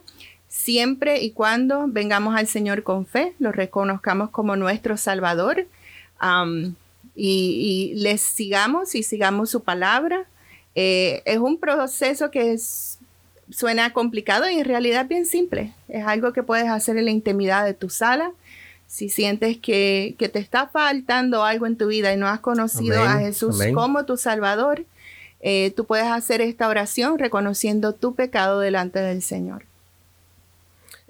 siempre 0.51 1.21
y 1.21 1.31
cuando 1.31 1.85
vengamos 1.87 2.35
al 2.35 2.45
Señor 2.45 2.83
con 2.83 3.05
fe, 3.05 3.33
lo 3.39 3.53
reconozcamos 3.53 4.29
como 4.31 4.57
nuestro 4.57 4.97
Salvador 4.97 5.65
y, 7.15 7.93
les 7.95 8.21
sigamos 8.21 8.93
y 8.93 9.03
sigamos 9.03 9.49
su 9.49 9.63
palabra. 9.63 10.25
Eh, 10.75 11.23
es 11.25 11.37
un 11.37 11.57
proceso 11.57 12.31
que 12.31 12.57
suena 13.49 13.93
complicado 13.93 14.49
y 14.49 14.59
en 14.59 14.65
realidad 14.65 15.03
es 15.03 15.07
bien 15.07 15.25
simple. 15.25 15.73
Es 15.87 16.05
algo 16.05 16.33
que 16.33 16.43
puedes 16.43 16.67
hacer 16.67 16.97
en 16.97 17.05
la 17.05 17.11
intimidad 17.11 17.65
de 17.65 17.73
tu 17.73 17.89
sala. 17.89 18.33
Si 18.87 19.07
sientes 19.07 19.57
que, 19.57 20.15
te 20.19 20.39
está 20.39 20.67
faltando 20.67 21.45
algo 21.45 21.65
en 21.65 21.77
tu 21.77 21.87
vida 21.87 22.13
y 22.13 22.17
no 22.17 22.27
has 22.27 22.41
conocido 22.41 23.01
a 23.01 23.19
Jesús 23.19 23.57
como 23.73 24.03
tu 24.03 24.17
Salvador, 24.17 24.83
eh, 25.39 25.71
tú 25.77 25.85
puedes 25.85 26.07
hacer 26.07 26.41
esta 26.41 26.67
oración 26.67 27.17
reconociendo 27.17 27.95
tu 27.95 28.15
pecado 28.15 28.59
delante 28.59 28.99
del 28.99 29.21
Señor. 29.21 29.70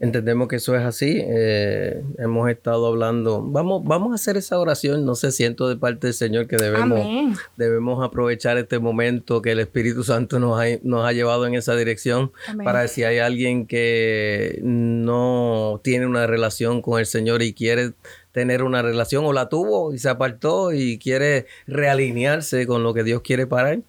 Entendemos 0.01 0.47
que 0.47 0.55
eso 0.55 0.75
es 0.75 0.81
así. 0.81 1.21
Eh, 1.23 2.01
hemos 2.17 2.49
estado 2.49 2.87
hablando. 2.87 3.43
Vamos, 3.43 3.83
vamos 3.83 4.11
a 4.11 4.15
hacer 4.15 4.35
esa 4.35 4.57
oración. 4.57 5.05
No 5.05 5.13
sé, 5.13 5.31
siento 5.31 5.69
de 5.69 5.75
parte 5.75 6.07
del 6.07 6.15
Señor 6.15 6.47
que 6.47 6.57
debemos, 6.57 7.37
debemos 7.55 8.03
aprovechar 8.03 8.57
este 8.57 8.79
momento 8.79 9.43
que 9.43 9.51
el 9.51 9.59
Espíritu 9.59 10.03
Santo 10.03 10.39
nos 10.39 10.59
ha, 10.59 10.63
nos 10.81 11.05
ha 11.05 11.13
llevado 11.13 11.45
en 11.45 11.53
esa 11.53 11.75
dirección 11.75 12.31
para 12.63 12.87
si 12.87 13.03
hay 13.03 13.19
alguien 13.19 13.67
que 13.67 14.59
no 14.63 15.79
tiene 15.83 16.07
una 16.07 16.25
relación 16.25 16.81
con 16.81 16.99
el 16.99 17.05
Señor 17.05 17.43
y 17.43 17.53
quiere 17.53 17.91
tener 18.31 18.63
una 18.63 18.81
relación 18.81 19.23
o 19.25 19.33
la 19.33 19.49
tuvo 19.49 19.93
y 19.93 19.99
se 19.99 20.09
apartó 20.09 20.73
y 20.73 20.97
quiere 20.97 21.45
realinearse 21.67 22.65
con 22.65 22.81
lo 22.81 22.95
que 22.95 23.03
Dios 23.03 23.21
quiere 23.21 23.45
para 23.45 23.73
él, 23.73 23.83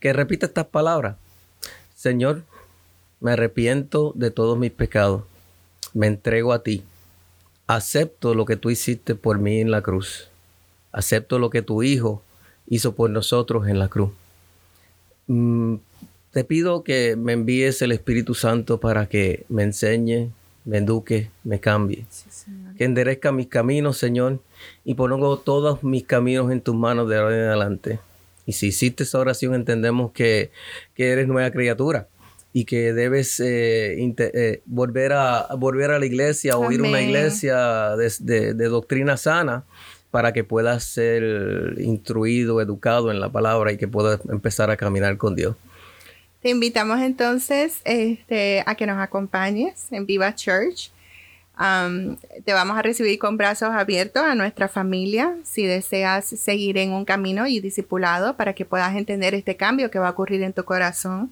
que 0.00 0.12
repita 0.12 0.44
estas 0.44 0.66
palabras. 0.66 1.16
Señor, 1.94 2.42
me 3.20 3.32
arrepiento 3.32 4.12
de 4.16 4.30
todos 4.30 4.58
mis 4.58 4.70
pecados 4.70 5.22
me 5.96 6.08
entrego 6.08 6.52
a 6.52 6.62
ti. 6.62 6.82
Acepto 7.66 8.34
lo 8.34 8.44
que 8.44 8.56
tú 8.56 8.68
hiciste 8.68 9.14
por 9.14 9.38
mí 9.38 9.60
en 9.62 9.70
la 9.70 9.80
cruz. 9.80 10.28
Acepto 10.92 11.38
lo 11.38 11.48
que 11.48 11.62
tu 11.62 11.82
Hijo 11.82 12.22
hizo 12.68 12.94
por 12.94 13.08
nosotros 13.08 13.66
en 13.66 13.78
la 13.78 13.88
cruz. 13.88 14.10
Mm, 15.26 15.76
te 16.32 16.44
pido 16.44 16.84
que 16.84 17.16
me 17.16 17.32
envíes 17.32 17.80
el 17.80 17.92
Espíritu 17.92 18.34
Santo 18.34 18.78
para 18.78 19.08
que 19.08 19.46
me 19.48 19.62
enseñe, 19.62 20.28
me 20.66 20.78
eduque, 20.78 21.30
me 21.44 21.60
cambie. 21.60 22.04
que 22.76 22.84
enderezca 22.84 23.32
mis 23.32 23.46
caminos, 23.46 23.96
Señor, 23.96 24.40
y 24.84 24.94
pongo 24.94 25.38
todos 25.38 25.82
mis 25.82 26.04
caminos 26.04 26.52
en 26.52 26.60
tus 26.60 26.74
manos 26.74 27.08
de 27.08 27.16
ahora 27.16 27.36
en 27.36 27.48
adelante. 27.48 28.00
Y 28.44 28.52
si 28.52 28.66
hiciste 28.66 29.04
esa 29.04 29.18
oración, 29.18 29.54
entendemos 29.54 30.12
que, 30.12 30.50
que 30.94 31.08
eres 31.08 31.26
nueva 31.26 31.50
criatura 31.50 32.06
y 32.56 32.64
que 32.64 32.94
debes 32.94 33.38
eh, 33.40 34.14
eh, 34.16 34.62
volver, 34.64 35.12
a, 35.12 35.46
volver 35.58 35.90
a 35.90 35.98
la 35.98 36.06
iglesia 36.06 36.56
o 36.56 36.72
ir 36.72 36.80
a 36.80 36.84
una 36.84 37.02
iglesia 37.02 37.96
de, 37.96 38.54
doctrina 38.54 39.18
sana 39.18 39.64
para 40.10 40.32
que 40.32 40.42
puedas 40.42 40.84
ser 40.84 41.74
instruido, 41.76 42.62
educado 42.62 43.10
en 43.10 43.20
la 43.20 43.28
palabra 43.28 43.72
y 43.72 43.76
que 43.76 43.86
puedas 43.86 44.20
empezar 44.30 44.70
a 44.70 44.78
caminar 44.78 45.18
con 45.18 45.36
Dios. 45.36 45.54
Te 46.40 46.48
invitamos 46.48 46.98
entonces 47.02 47.82
este, 47.84 48.62
a 48.64 48.74
que 48.74 48.86
nos 48.86 49.00
acompañes 49.00 49.92
en 49.92 50.06
Viva 50.06 50.34
Church. 50.34 50.90
Um, 51.60 52.16
te 52.42 52.54
vamos 52.54 52.78
a 52.78 52.80
recibir 52.80 53.18
con 53.18 53.36
brazos 53.36 53.68
abiertos 53.68 54.22
a 54.22 54.34
nuestra 54.34 54.68
familia 54.68 55.36
si 55.44 55.66
deseas 55.66 56.24
seguir 56.24 56.78
en 56.78 56.92
un 56.92 57.04
camino 57.04 57.46
y 57.46 57.60
discipulado 57.60 58.34
para 58.34 58.54
que 58.54 58.64
puedas 58.64 58.96
entender 58.96 59.34
este 59.34 59.56
cambio 59.56 59.90
que 59.90 59.98
va 59.98 60.08
a 60.08 60.12
ocurrir 60.12 60.42
en 60.42 60.54
tu 60.54 60.64
corazón. 60.64 61.30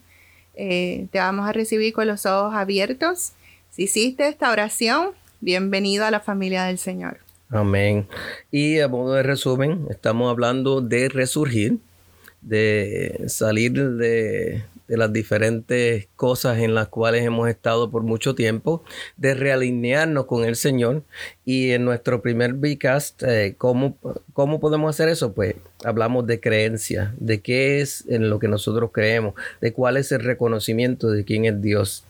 Eh, 0.57 1.07
te 1.11 1.19
vamos 1.19 1.49
a 1.49 1.53
recibir 1.53 1.93
con 1.93 2.07
los 2.07 2.27
ojos 2.27 2.55
abiertos. 2.55 3.33
Si 3.71 3.85
hiciste 3.85 4.29
esta 4.29 4.51
oración, 4.51 5.11
bienvenido 5.41 6.05
a 6.05 6.11
la 6.11 6.21
familia 6.21 6.65
del 6.65 6.79
Señor. 6.79 7.19
Amén. 7.51 8.07
Y 8.51 8.81
a 8.81 8.89
modo 8.89 9.15
de 9.15 9.23
resumen, 9.23 9.87
estamos 9.91 10.31
hablando 10.31 10.81
de 10.81 11.09
resurgir, 11.09 11.79
de 12.41 13.25
salir 13.29 13.73
de, 13.73 14.65
de 14.95 14.99
las 14.99 15.13
diferentes 15.13 16.07
cosas 16.15 16.59
en 16.59 16.73
las 16.73 16.87
cuales 16.87 17.25
hemos 17.25 17.49
estado 17.49 17.91
por 17.91 18.05
mucho 18.05 18.37
tiempo, 18.37 18.85
de 19.17 19.35
realinearnos 19.35 20.27
con 20.27 20.45
el 20.45 20.55
Señor. 20.55 21.03
Y 21.45 21.73
en 21.73 21.85
nuestro 21.85 22.23
primer 22.23 22.53
Bcast, 22.53 23.25
eh, 23.25 23.57
¿cómo, 23.59 23.99
¿cómo 24.33 24.61
podemos 24.61 24.95
hacer 24.95 25.09
eso? 25.09 25.33
Pues 25.33 25.57
hablamos 25.85 26.29
de 26.29 26.39
creencia, 26.39 27.13
de 27.19 27.41
qué 27.41 27.81
es 27.81 28.05
en 28.09 28.31
lo 28.31 28.39
que 28.39 28.47
nosotros 28.47 28.91
creemos, 28.93 29.35
de 29.61 29.73
cuál 29.73 29.97
es 29.97 30.13
el 30.13 30.21
reconocimiento 30.21 31.11
de 31.11 31.25
quién 31.25 31.45
es 31.45 31.61
Dios 31.61 32.05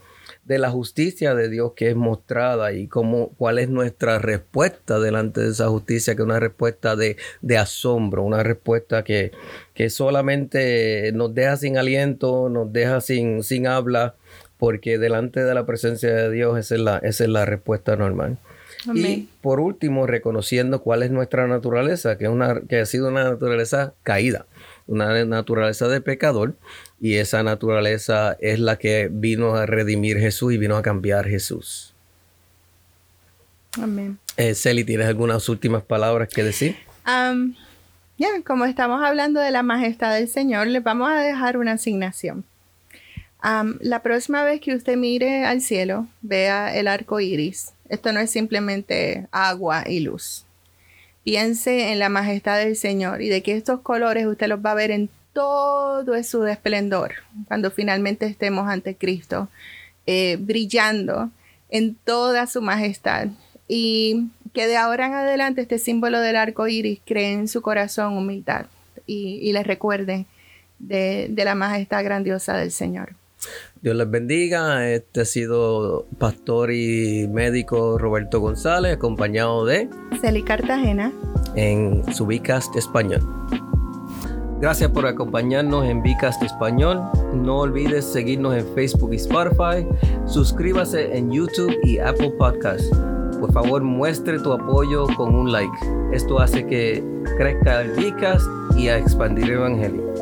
de 0.44 0.58
la 0.58 0.70
justicia 0.70 1.34
de 1.34 1.48
Dios 1.48 1.72
que 1.74 1.88
es 1.90 1.96
mostrada 1.96 2.72
y 2.72 2.86
cómo, 2.86 3.30
cuál 3.38 3.58
es 3.58 3.68
nuestra 3.68 4.18
respuesta 4.18 4.98
delante 4.98 5.40
de 5.40 5.50
esa 5.50 5.68
justicia, 5.68 6.14
que 6.14 6.22
es 6.22 6.26
una 6.26 6.40
respuesta 6.40 6.96
de, 6.96 7.16
asombro, 7.58 8.22
una 8.22 8.42
respuesta 8.42 9.04
que, 9.04 9.32
que, 9.74 9.90
solamente 9.90 11.12
nos 11.14 11.34
deja 11.34 11.56
sin 11.56 11.78
aliento, 11.78 12.48
nos 12.48 12.72
deja 12.72 13.00
sin, 13.00 13.42
sin 13.42 13.66
habla, 13.66 14.14
porque 14.58 14.98
delante 14.98 15.44
de 15.44 15.54
la 15.54 15.66
presencia 15.66 16.12
de 16.14 16.30
Dios 16.30 16.58
esa 16.58 16.74
es 16.74 16.80
la, 16.80 16.98
esa 16.98 17.24
es 17.24 17.30
la 17.30 17.44
respuesta 17.44 17.96
normal. 17.96 18.38
Y 18.92 19.28
por 19.40 19.60
último, 19.60 20.06
reconociendo 20.06 20.82
cuál 20.82 21.02
es 21.02 21.10
nuestra 21.10 21.46
naturaleza, 21.46 22.18
que, 22.18 22.24
es 22.24 22.30
una, 22.30 22.60
que 22.68 22.80
ha 22.80 22.86
sido 22.86 23.08
una 23.08 23.24
naturaleza 23.24 23.94
caída, 24.02 24.46
una 24.86 25.24
naturaleza 25.24 25.88
de 25.88 26.00
pecador, 26.00 26.54
y 27.00 27.16
esa 27.16 27.42
naturaleza 27.42 28.36
es 28.40 28.58
la 28.58 28.76
que 28.76 29.08
vino 29.10 29.54
a 29.54 29.66
redimir 29.66 30.18
Jesús 30.18 30.52
y 30.52 30.58
vino 30.58 30.76
a 30.76 30.82
cambiar 30.82 31.26
Jesús. 31.26 31.94
Amén. 33.80 34.18
Eh, 34.36 34.54
Celi, 34.54 34.84
¿tienes 34.84 35.06
algunas 35.06 35.48
últimas 35.48 35.82
palabras 35.82 36.28
que 36.28 36.42
decir? 36.42 36.76
ya, 38.16 38.28
como 38.46 38.64
estamos 38.64 39.02
hablando 39.04 39.40
de 39.40 39.50
la 39.50 39.62
majestad 39.62 40.14
del 40.14 40.28
Señor, 40.28 40.68
les 40.68 40.82
vamos 40.82 41.10
a 41.10 41.20
dejar 41.20 41.56
una 41.56 41.72
asignación. 41.72 42.44
la 43.42 44.02
próxima 44.02 44.44
vez 44.44 44.60
que 44.60 44.74
usted 44.74 44.96
mire 44.96 45.44
al 45.44 45.60
cielo, 45.60 46.06
vea 46.22 46.74
el 46.74 46.88
arco 46.88 47.20
iris. 47.20 47.72
Esto 47.88 48.12
no 48.12 48.20
es 48.20 48.30
simplemente 48.30 49.26
agua 49.30 49.84
y 49.86 50.00
luz. 50.00 50.46
Piense 51.24 51.90
en 51.90 51.98
la 51.98 52.10
majestad 52.10 52.58
del 52.58 52.76
Señor 52.76 53.22
y 53.22 53.28
de 53.28 53.42
que 53.42 53.56
estos 53.56 53.80
colores 53.80 54.26
usted 54.26 54.46
los 54.46 54.64
va 54.64 54.72
a 54.72 54.74
ver 54.74 54.90
en 54.90 55.08
todo 55.32 56.22
su 56.22 56.46
esplendor 56.46 57.14
cuando 57.48 57.70
finalmente 57.70 58.26
estemos 58.26 58.68
ante 58.68 58.94
Cristo, 58.94 59.48
eh, 60.06 60.36
brillando 60.38 61.30
en 61.70 61.94
toda 61.94 62.46
su 62.46 62.62
majestad. 62.62 63.28
Y 63.66 64.28
que 64.52 64.66
de 64.66 64.76
ahora 64.76 65.06
en 65.06 65.14
adelante 65.14 65.62
este 65.62 65.78
símbolo 65.78 66.20
del 66.20 66.36
arco 66.36 66.68
iris 66.68 67.00
cree 67.04 67.32
en 67.32 67.48
su 67.48 67.62
corazón 67.62 68.16
humildad 68.16 68.66
y, 69.06 69.40
y 69.42 69.52
les 69.52 69.66
recuerde 69.66 70.26
de, 70.78 71.26
de 71.30 71.44
la 71.44 71.54
majestad 71.54 72.04
grandiosa 72.04 72.56
del 72.56 72.70
Señor. 72.70 73.16
Dios 73.82 73.96
les 73.96 74.10
bendiga. 74.10 74.90
Este 74.90 75.22
ha 75.22 75.24
sido 75.24 76.06
pastor 76.18 76.72
y 76.72 77.28
médico 77.28 77.98
Roberto 77.98 78.40
González, 78.40 78.94
acompañado 78.94 79.64
de 79.64 79.88
Celi 80.20 80.42
Cartagena 80.42 81.12
en 81.54 82.02
su 82.14 82.26
Vicast 82.26 82.74
Español. 82.76 83.20
Gracias 84.60 84.90
por 84.92 85.04
acompañarnos 85.06 85.84
en 85.84 86.02
Vicast 86.02 86.42
Español. 86.42 87.02
No 87.34 87.58
olvides 87.58 88.04
seguirnos 88.04 88.56
en 88.56 88.66
Facebook 88.74 89.12
y 89.12 89.16
Spotify. 89.16 89.86
Suscríbase 90.26 91.16
en 91.16 91.30
YouTube 91.30 91.76
y 91.82 91.98
Apple 91.98 92.32
Podcasts. 92.38 92.88
Por 93.40 93.52
favor, 93.52 93.82
muestre 93.82 94.38
tu 94.38 94.52
apoyo 94.52 95.06
con 95.16 95.34
un 95.34 95.52
like. 95.52 95.76
Esto 96.12 96.38
hace 96.38 96.66
que 96.66 97.04
crezca 97.36 97.82
el 97.82 97.90
Vicast 97.90 98.46
y 98.74 98.88
a 98.88 98.96
expandir 98.96 99.44
el 99.44 99.58
Evangelio. 99.58 100.13